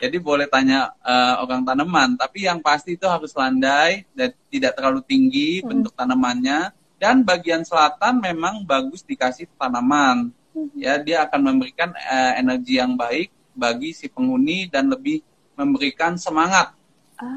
jadi 0.00 0.16
boleh 0.18 0.46
tanya 0.50 0.94
uh, 1.02 1.42
orang 1.42 1.62
tanaman. 1.62 2.14
Tapi 2.18 2.46
yang 2.46 2.58
pasti 2.62 2.94
itu 2.98 3.06
harus 3.06 3.32
landai 3.36 4.06
dan 4.12 4.34
tidak 4.50 4.78
terlalu 4.78 5.00
tinggi 5.04 5.60
hmm. 5.60 5.68
bentuk 5.68 5.92
tanamannya. 5.94 6.74
Dan 7.02 7.26
bagian 7.26 7.66
selatan 7.66 8.22
memang 8.22 8.62
bagus 8.62 9.02
dikasih 9.02 9.50
tanaman. 9.58 10.30
Hmm. 10.54 10.70
Ya, 10.78 10.98
dia 11.02 11.26
akan 11.26 11.40
memberikan 11.54 11.90
uh, 11.90 12.32
energi 12.38 12.78
yang 12.78 12.94
baik 12.94 13.32
bagi 13.52 13.92
si 13.92 14.08
penghuni 14.08 14.68
dan 14.68 14.88
lebih 14.88 15.20
memberikan 15.56 16.16
semangat. 16.16 16.72
Ah, 17.20 17.28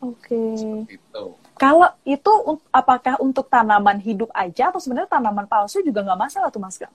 oke. 0.00 0.28
Okay. 0.28 0.98
itu. 0.98 1.24
Kalau 1.60 1.94
itu 2.02 2.32
apakah 2.74 3.20
untuk 3.22 3.46
tanaman 3.46 4.02
hidup 4.02 4.32
aja 4.34 4.74
atau 4.74 4.82
sebenarnya 4.82 5.14
tanaman 5.14 5.46
palsu 5.46 5.78
juga 5.84 6.02
nggak 6.02 6.20
masalah 6.20 6.48
tuh 6.50 6.58
Mas 6.58 6.74
Gang? 6.74 6.90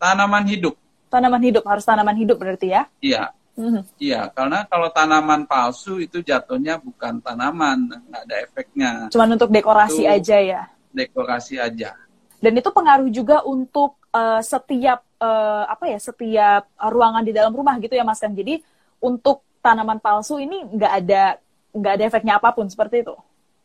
Tanaman 0.00 0.44
hidup. 0.48 0.72
Tanaman 1.12 1.42
hidup 1.44 1.64
harus 1.68 1.84
tanaman 1.84 2.16
hidup 2.16 2.40
berarti 2.40 2.72
ya? 2.72 2.88
Iya. 3.04 3.36
Mm-hmm. 3.56 3.82
Iya, 3.96 4.28
karena 4.36 4.68
kalau 4.68 4.92
tanaman 4.92 5.48
palsu 5.48 5.96
itu 5.96 6.20
jatuhnya 6.20 6.76
bukan 6.76 7.24
tanaman, 7.24 7.88
nggak 7.88 8.22
ada 8.28 8.36
efeknya. 8.44 8.90
Cuman 9.08 9.32
untuk 9.32 9.48
dekorasi 9.48 10.04
itu 10.04 10.12
aja 10.12 10.36
ya? 10.36 10.62
Dekorasi 10.92 11.56
aja. 11.56 11.96
Dan 12.36 12.52
itu 12.60 12.68
pengaruh 12.68 13.08
juga 13.08 13.40
untuk 13.48 13.96
uh, 14.12 14.44
setiap 14.44 15.00
uh, 15.24 15.64
apa 15.64 15.88
ya 15.88 15.96
setiap 15.96 16.68
ruangan 16.76 17.24
di 17.24 17.32
dalam 17.32 17.56
rumah 17.56 17.80
gitu 17.80 17.96
ya 17.96 18.04
Mas 18.04 18.20
kan. 18.20 18.36
Jadi 18.36 18.60
untuk 19.00 19.40
tanaman 19.64 20.04
palsu 20.04 20.36
ini 20.36 20.60
nggak 20.68 20.92
ada 20.92 21.40
nggak 21.72 21.92
ada 21.96 22.04
efeknya 22.04 22.36
apa 22.36 22.52
pun 22.52 22.68
seperti 22.68 23.08
itu. 23.08 23.16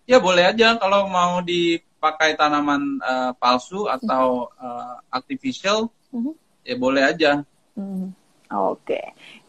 Ya 0.08 0.24
boleh 0.24 0.56
aja 0.56 0.80
kalau 0.80 1.12
mau 1.12 1.44
dipakai 1.44 2.40
tanaman 2.40 3.00
uh, 3.04 3.32
palsu 3.36 3.92
atau 3.92 4.48
uh, 4.56 5.04
artificial 5.12 5.92
mm-hmm. 6.16 6.34
ya 6.64 6.76
boleh 6.80 7.04
aja. 7.04 7.32
Mm. 7.76 8.16
Oke, 8.52 9.00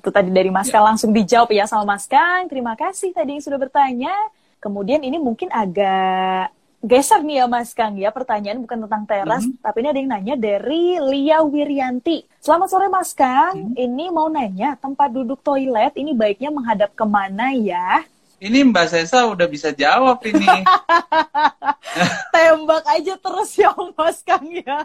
itu 0.02 0.10
tadi 0.10 0.34
dari 0.34 0.50
Mas 0.50 0.66
ya. 0.66 0.82
Kang 0.82 0.86
langsung 0.90 1.14
dijawab 1.14 1.54
ya 1.54 1.62
sama 1.70 1.94
Mas 1.94 2.10
Kang. 2.10 2.50
Terima 2.50 2.74
kasih 2.74 3.14
tadi 3.14 3.38
yang 3.38 3.44
sudah 3.46 3.54
bertanya. 3.54 4.10
Kemudian 4.58 4.98
ini 4.98 5.14
mungkin 5.22 5.46
agak 5.54 6.50
geser 6.82 7.22
nih 7.22 7.38
ya 7.38 7.46
Mas 7.46 7.70
Kang 7.70 7.94
ya 7.94 8.10
pertanyaan 8.10 8.58
bukan 8.58 8.82
tentang 8.82 9.06
teras 9.06 9.46
mm 9.46 9.54
-hmm. 9.54 9.62
tapi 9.62 9.76
ini 9.86 9.88
ada 9.94 9.98
yang 10.02 10.10
nanya 10.10 10.34
dari 10.34 10.98
Lia 10.98 11.38
Wiryanti. 11.46 12.26
Selamat 12.42 12.74
sore 12.74 12.90
Mas 12.90 13.14
Kang, 13.14 13.54
mm 13.54 13.66
-hmm. 13.70 13.84
ini 13.86 14.04
mau 14.10 14.26
nanya 14.26 14.74
tempat 14.74 15.14
duduk 15.14 15.38
toilet 15.46 15.94
ini 15.94 16.10
baiknya 16.10 16.50
menghadap 16.50 16.90
ke 16.98 17.06
mana 17.06 17.54
ya? 17.54 18.02
Ini 18.42 18.66
Mbak 18.74 18.86
Sesa 18.90 19.30
udah 19.30 19.46
bisa 19.46 19.70
jawab 19.70 20.18
ini. 20.26 20.42
Tembak 22.34 22.82
aja 22.90 23.14
terus 23.14 23.54
ya 23.54 23.70
Mas 23.94 24.18
Kang 24.26 24.50
ya. 24.50 24.82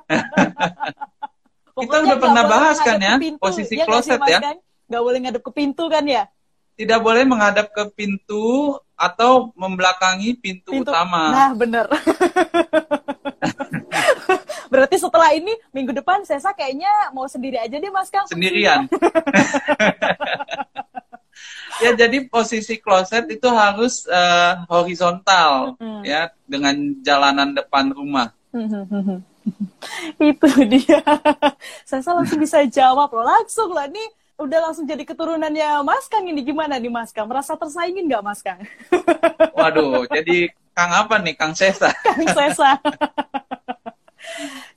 Kita 1.78 1.98
udah 2.06 2.18
pernah 2.22 2.44
bahas 2.46 2.78
kan 2.82 3.02
ya 3.02 3.18
pintu, 3.18 3.42
posisi 3.42 3.82
ya 3.82 3.90
closet 3.90 4.22
ya. 4.30 4.38
Kang? 4.38 4.62
Gak 4.88 5.04
boleh 5.04 5.20
ngadep 5.20 5.44
ke 5.44 5.52
pintu 5.52 5.92
kan 5.92 6.08
ya? 6.08 6.32
Tidak 6.78 7.00
boleh 7.04 7.28
menghadap 7.28 7.76
ke 7.76 7.84
pintu 7.92 8.78
atau 8.96 9.52
membelakangi 9.58 10.38
pintu, 10.40 10.72
pintu. 10.74 10.90
utama. 10.90 11.34
Nah, 11.34 11.52
bener. 11.58 11.86
Berarti 14.72 14.96
setelah 15.00 15.32
ini 15.34 15.52
minggu 15.72 15.96
depan 15.96 16.24
Sesa 16.28 16.52
kayaknya 16.52 16.90
mau 17.16 17.28
sendiri 17.28 17.58
aja 17.58 17.80
deh 17.80 17.92
Mas 17.92 18.12
Kang. 18.12 18.28
Sendirian. 18.28 18.88
ya 21.84 21.94
jadi 21.94 22.26
posisi 22.28 22.82
kloset 22.82 23.30
itu 23.30 23.48
harus 23.48 24.04
uh, 24.10 24.66
horizontal 24.68 25.78
hmm. 25.80 26.04
ya 26.04 26.30
dengan 26.46 26.76
jalanan 27.02 27.56
depan 27.56 27.96
rumah. 27.96 28.36
itu 30.20 30.48
dia. 30.68 31.02
Sesa 31.88 32.12
langsung 32.12 32.38
bisa 32.38 32.62
jawab 32.68 33.08
loh 33.16 33.24
langsung 33.24 33.72
lah 33.72 33.88
nih 33.88 34.17
udah 34.38 34.60
langsung 34.70 34.86
jadi 34.86 35.02
keturunannya 35.02 35.82
Mas 35.82 36.06
Kang 36.06 36.30
ini 36.30 36.46
gimana 36.46 36.78
nih 36.78 36.94
Mas 36.94 37.10
Kang? 37.10 37.26
Merasa 37.26 37.58
tersaingin 37.58 38.06
nggak 38.06 38.24
Mas 38.24 38.40
Kang? 38.46 38.62
Waduh, 39.58 40.06
jadi 40.14 40.54
Kang 40.78 40.94
apa 40.94 41.18
nih? 41.18 41.34
Kang 41.34 41.58
Sesa. 41.58 41.90
Kang 42.06 42.22
Sesa. 42.30 42.78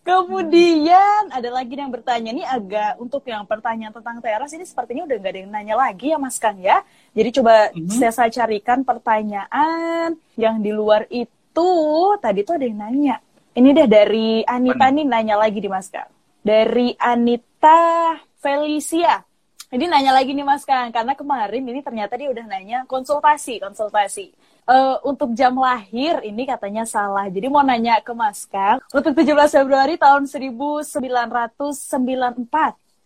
Kemudian 0.01 1.29
ada 1.29 1.53
lagi 1.53 1.77
yang 1.77 1.93
bertanya 1.93 2.33
nih 2.33 2.47
agak 2.49 2.97
untuk 2.97 3.21
yang 3.29 3.45
pertanyaan 3.45 3.93
tentang 3.93 4.17
teras 4.25 4.49
ini 4.57 4.65
sepertinya 4.65 5.05
udah 5.05 5.17
nggak 5.21 5.33
ada 5.37 5.41
yang 5.45 5.53
nanya 5.53 5.75
lagi 5.77 6.09
ya 6.09 6.17
Mas 6.17 6.41
Kang 6.41 6.57
ya. 6.57 6.81
Jadi 7.13 7.29
coba 7.37 7.69
mm-hmm. 7.77 8.11
saya 8.11 8.33
carikan 8.33 8.81
pertanyaan 8.81 10.17
yang 10.41 10.65
di 10.65 10.73
luar 10.73 11.05
itu 11.13 11.69
tadi 12.17 12.41
tuh 12.49 12.57
ada 12.57 12.65
yang 12.65 12.81
nanya. 12.81 13.17
Ini 13.53 13.77
deh 13.77 13.89
dari 13.91 14.41
Anita 14.41 14.89
nih 14.89 15.05
nanya 15.05 15.37
lagi 15.37 15.61
di 15.61 15.69
Mas 15.69 15.93
Kang. 15.93 16.09
Dari 16.41 16.97
Anita 16.97 18.17
Felicia. 18.41 19.30
Jadi 19.71 19.87
nanya 19.87 20.11
lagi 20.11 20.35
nih 20.35 20.43
Mas 20.43 20.67
Kang, 20.67 20.91
karena 20.91 21.15
kemarin 21.15 21.63
ini 21.63 21.79
ternyata 21.79 22.19
dia 22.19 22.27
udah 22.27 22.43
nanya 22.43 22.83
konsultasi, 22.91 23.63
konsultasi. 23.63 24.35
Uh, 24.67 24.99
untuk 25.07 25.31
jam 25.39 25.55
lahir 25.55 26.19
ini 26.27 26.43
katanya 26.43 26.83
salah. 26.83 27.31
Jadi 27.31 27.47
mau 27.47 27.63
nanya 27.63 28.03
ke 28.03 28.11
Mas 28.11 28.51
Kang, 28.51 28.83
untuk 28.91 29.15
17 29.15 29.31
Februari 29.31 29.95
tahun 29.95 30.27
1994 30.27 30.91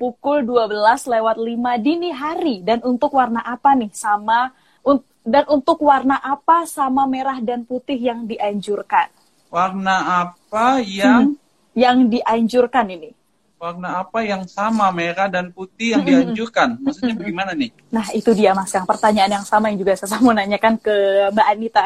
pukul 0.00 0.40
12 0.40 1.04
lewat 1.04 1.36
5 1.36 1.84
dini 1.84 2.10
hari 2.16 2.64
dan 2.64 2.80
untuk 2.80 3.12
warna 3.12 3.44
apa 3.44 3.76
nih 3.76 3.92
sama 3.92 4.48
un 4.80 5.04
dan 5.20 5.44
untuk 5.52 5.80
warna 5.84 6.16
apa 6.20 6.64
sama 6.64 7.04
merah 7.04 7.44
dan 7.44 7.68
putih 7.68 8.00
yang 8.00 8.24
dianjurkan? 8.24 9.12
Warna 9.52 10.24
apa 10.32 10.80
yang 10.80 11.36
hmm, 11.36 11.76
yang 11.76 12.08
dianjurkan 12.08 12.88
ini? 12.88 13.12
Warna 13.64 14.04
apa 14.04 14.20
yang 14.20 14.44
sama 14.44 14.92
merah 14.92 15.32
dan 15.32 15.48
putih 15.48 15.96
yang 15.96 16.04
dianjurkan? 16.08 16.76
Maksudnya 16.84 17.16
bagaimana 17.16 17.56
nih? 17.56 17.72
Nah 17.88 18.06
itu 18.12 18.36
dia 18.36 18.52
Mas 18.52 18.68
Kang, 18.68 18.84
pertanyaan 18.84 19.40
yang 19.40 19.46
sama 19.48 19.72
yang 19.72 19.80
juga 19.80 19.96
saya 19.96 20.20
mau 20.20 20.36
nanyakan 20.36 20.76
ke 20.76 20.96
Mbak 21.32 21.46
Anita. 21.48 21.84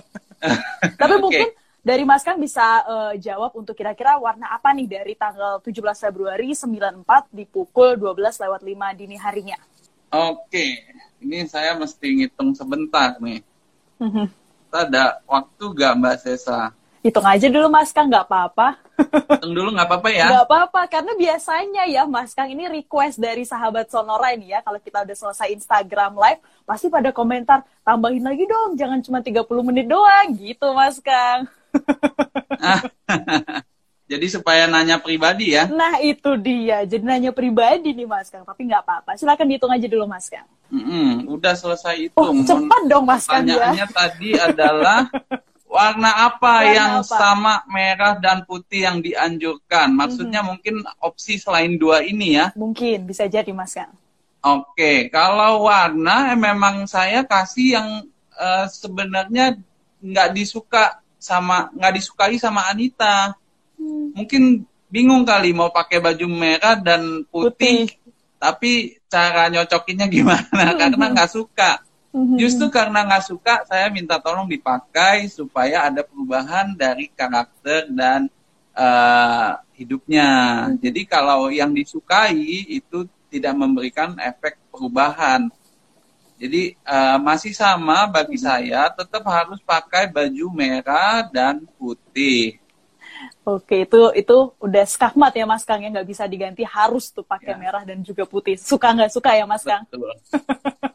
Tapi 1.00 1.14
okay. 1.16 1.20
mungkin 1.20 1.48
dari 1.84 2.04
Mas 2.08 2.24
Kang 2.24 2.40
bisa 2.40 2.64
uh, 2.88 3.12
jawab 3.20 3.52
untuk 3.60 3.76
kira-kira 3.76 4.16
warna 4.16 4.48
apa 4.56 4.72
nih 4.72 4.88
dari 4.88 5.12
tanggal 5.12 5.60
17 5.60 5.76
Februari 6.08 6.56
94 6.56 7.28
di 7.28 7.44
pukul 7.44 8.00
12 8.00 8.16
lewat 8.48 8.60
5 8.64 8.98
dini 9.00 9.16
harinya. 9.20 9.60
Oke, 10.10 10.48
okay. 10.48 10.70
ini 11.22 11.44
saya 11.46 11.76
mesti 11.76 12.24
ngitung 12.24 12.56
sebentar 12.56 13.20
nih. 13.20 13.44
Kita 14.00 14.78
ada 14.88 15.20
waktu 15.28 15.64
gak 15.76 15.92
Mbak 16.00 16.16
Sesa? 16.24 16.72
hitung 17.00 17.24
aja 17.24 17.48
dulu 17.48 17.66
Mas 17.72 17.92
Kang 17.92 18.08
nggak 18.12 18.28
apa-apa. 18.28 18.76
Hitung 19.08 19.54
dulu 19.56 19.72
nggak 19.72 19.88
apa-apa 19.88 20.08
ya? 20.12 20.28
Nggak 20.28 20.46
apa-apa 20.46 20.80
karena 20.90 21.12
biasanya 21.16 21.84
ya 21.88 22.04
Mas 22.04 22.36
Kang 22.36 22.52
ini 22.52 22.68
request 22.68 23.16
dari 23.16 23.48
sahabat 23.48 23.88
Sonora 23.88 24.36
ini 24.36 24.52
ya 24.52 24.60
kalau 24.60 24.78
kita 24.78 25.02
udah 25.02 25.16
selesai 25.16 25.48
Instagram 25.54 26.16
live 26.16 26.40
pasti 26.68 26.92
pada 26.92 27.10
komentar 27.10 27.64
tambahin 27.82 28.22
lagi 28.22 28.44
dong 28.46 28.76
jangan 28.76 29.00
cuma 29.00 29.24
30 29.24 29.40
menit 29.64 29.88
doang 29.88 30.28
gitu 30.36 30.66
Mas 30.76 31.00
Kang. 31.00 31.48
Jadi 34.10 34.26
supaya 34.26 34.66
nanya 34.66 34.98
pribadi 34.98 35.54
ya. 35.54 35.70
Nah 35.70 36.02
itu 36.02 36.34
dia, 36.34 36.82
jadi 36.82 36.98
nanya 36.98 37.30
pribadi 37.30 37.94
nih 37.94 38.10
Mas 38.10 38.26
Kang, 38.26 38.42
tapi 38.42 38.66
nggak 38.66 38.82
apa-apa. 38.82 39.14
Silakan 39.14 39.46
dihitung 39.46 39.70
aja 39.70 39.86
dulu 39.86 40.02
Mas 40.10 40.26
Kang. 40.26 40.50
Mm-mm, 40.66 41.30
udah 41.30 41.54
selesai 41.54 42.10
itu. 42.10 42.18
Oh, 42.18 42.34
cepat 42.42 42.90
dong 42.90 43.06
Mas 43.06 43.22
Kang 43.22 43.46
ya. 43.46 43.54
Pertanyaannya 43.54 43.86
tadi 43.94 44.30
adalah 44.34 45.06
warna 45.70 46.10
apa 46.26 46.66
Warna 46.66 46.74
yang 46.74 46.92
apa? 47.00 47.14
sama 47.14 47.54
merah 47.70 48.18
dan 48.18 48.42
putih 48.42 48.90
yang 48.90 48.98
dianjurkan? 48.98 49.94
Maksudnya 49.94 50.42
mungkin 50.42 50.82
opsi 50.98 51.38
selain 51.38 51.78
dua 51.78 52.02
ini 52.02 52.34
ya. 52.34 52.50
Mungkin 52.58 53.06
bisa 53.06 53.30
jadi 53.30 53.54
Mas 53.54 53.78
Kang. 53.78 53.94
Oke, 54.42 55.12
kalau 55.14 55.70
warna 55.70 56.34
eh, 56.34 56.38
memang 56.38 56.90
saya 56.90 57.22
kasih 57.22 57.78
yang 57.78 57.88
eh, 58.34 58.66
sebenarnya 58.66 59.54
nggak 60.02 60.28
disuka 60.34 60.98
sama 61.20 61.70
nggak 61.70 61.94
disukai 62.02 62.34
sama 62.40 62.66
Anita. 62.66 63.38
Hmm. 63.78 64.10
Mungkin 64.16 64.66
bingung 64.90 65.22
kali 65.22 65.54
mau 65.54 65.70
pakai 65.70 66.02
baju 66.02 66.26
merah 66.26 66.74
dan 66.74 67.22
putih, 67.30 67.94
tapi 68.42 68.98
cara 69.06 69.46
nyocokinnya 69.52 70.10
gimana? 70.10 70.74
Karena 70.80 71.06
nggak 71.14 71.30
suka. 71.30 71.84
Mhm. 72.10 72.42
Justru 72.42 72.66
karena 72.66 73.06
nggak 73.06 73.22
suka, 73.22 73.62
saya 73.70 73.86
minta 73.86 74.18
tolong 74.18 74.50
dipakai 74.50 75.30
supaya 75.30 75.86
ada 75.86 76.02
perubahan 76.02 76.74
dari 76.74 77.06
karakter 77.06 77.86
dan 77.86 78.26
eh, 78.74 79.50
hidupnya. 79.78 80.28
Jadi 80.82 81.06
kalau 81.06 81.50
yang 81.54 81.70
disukai 81.70 82.34
itu 82.66 83.06
tidak 83.30 83.54
memberikan 83.54 84.18
efek 84.18 84.58
perubahan. 84.74 85.46
Jadi 86.34 86.74
eh, 86.74 87.18
masih 87.22 87.54
sama 87.54 88.10
bagi 88.10 88.40
saya, 88.42 88.90
tetap 88.90 89.22
harus 89.30 89.62
pakai 89.62 90.10
baju 90.10 90.46
merah 90.50 91.22
dan 91.30 91.62
putih. 91.78 92.58
Oke, 93.46 93.86
itu 93.86 94.00
itu 94.18 94.36
udah 94.60 94.84
skakmat 94.84 95.32
ya 95.32 95.44
Mas 95.46 95.62
Kang 95.62 95.80
yang 95.80 95.92
nggak 95.94 96.08
bisa 96.10 96.24
diganti 96.26 96.66
harus 96.66 97.08
tuh 97.14 97.22
pakai 97.24 97.54
Ya. 97.54 97.58
merah 97.58 97.82
dan 97.86 98.02
juga 98.02 98.26
putih. 98.26 98.58
Suka 98.58 98.90
nggak 98.92 99.12
suka 99.14 99.30
ya 99.36 99.46
Mas 99.46 99.62
Kang? 99.62 99.86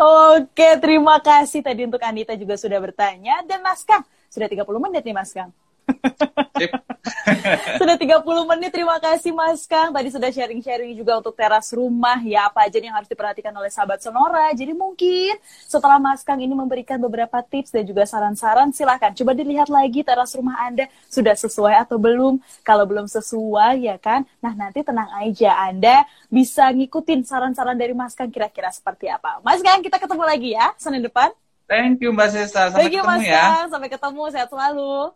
Oke, 0.00 0.80
terima 0.80 1.20
kasih 1.20 1.60
tadi 1.60 1.84
untuk 1.84 2.00
Anita 2.00 2.32
juga 2.32 2.56
sudah 2.56 2.80
bertanya 2.80 3.44
dan 3.44 3.60
Mas 3.60 3.84
Kang 3.84 4.00
sudah 4.32 4.48
30 4.48 4.80
menit 4.80 5.04
nih 5.04 5.12
Mas 5.12 5.28
Kang. 5.28 5.52
Sudah 7.80 7.96
30 7.96 8.50
menit, 8.50 8.70
terima 8.74 8.96
kasih 9.00 9.32
Mas 9.32 9.64
Kang. 9.64 9.90
Tadi 9.94 10.08
sudah 10.12 10.30
sharing-sharing 10.30 10.92
juga 10.96 11.18
untuk 11.18 11.32
teras 11.32 11.72
rumah, 11.72 12.20
ya 12.20 12.48
apa 12.50 12.68
aja 12.68 12.76
yang 12.76 12.96
harus 12.96 13.08
diperhatikan 13.08 13.52
oleh 13.54 13.72
sahabat 13.72 14.02
Sonora. 14.04 14.52
Jadi 14.52 14.76
mungkin 14.76 15.36
setelah 15.64 15.96
Mas 15.96 16.20
Kang 16.20 16.40
ini 16.40 16.52
memberikan 16.52 17.00
beberapa 17.00 17.40
tips 17.40 17.72
dan 17.72 17.84
juga 17.86 18.04
saran-saran, 18.04 18.72
silahkan 18.74 19.14
coba 19.16 19.32
dilihat 19.32 19.72
lagi 19.72 20.04
teras 20.04 20.36
rumah 20.36 20.60
Anda 20.60 20.86
sudah 21.08 21.34
sesuai 21.36 21.88
atau 21.88 21.96
belum. 21.96 22.40
Kalau 22.66 22.84
belum 22.84 23.08
sesuai 23.08 23.86
ya 23.86 23.96
kan, 23.96 24.28
nah 24.44 24.52
nanti 24.52 24.84
tenang 24.84 25.08
aja 25.16 25.56
Anda 25.70 26.04
bisa 26.28 26.68
ngikutin 26.70 27.24
saran-saran 27.24 27.76
dari 27.76 27.96
Mas 27.96 28.12
Kang 28.12 28.28
kira-kira 28.28 28.68
seperti 28.70 29.08
apa. 29.08 29.40
Mas 29.40 29.64
Kang, 29.64 29.80
kita 29.80 29.96
ketemu 29.96 30.24
lagi 30.24 30.50
ya 30.52 30.72
Senin 30.76 31.00
depan. 31.04 31.32
Thank 31.70 32.02
you 32.02 32.10
Mbak 32.10 32.28
Sesta. 32.34 32.74
Sampai 32.74 32.90
Thank 32.90 32.98
you 32.98 33.02
ketemu 33.06 33.14
Mas 33.22 33.30
ya. 33.30 33.42
Kang, 33.46 33.66
sampai 33.70 33.88
ketemu, 33.88 34.22
sehat 34.34 34.48
selalu. 34.50 35.14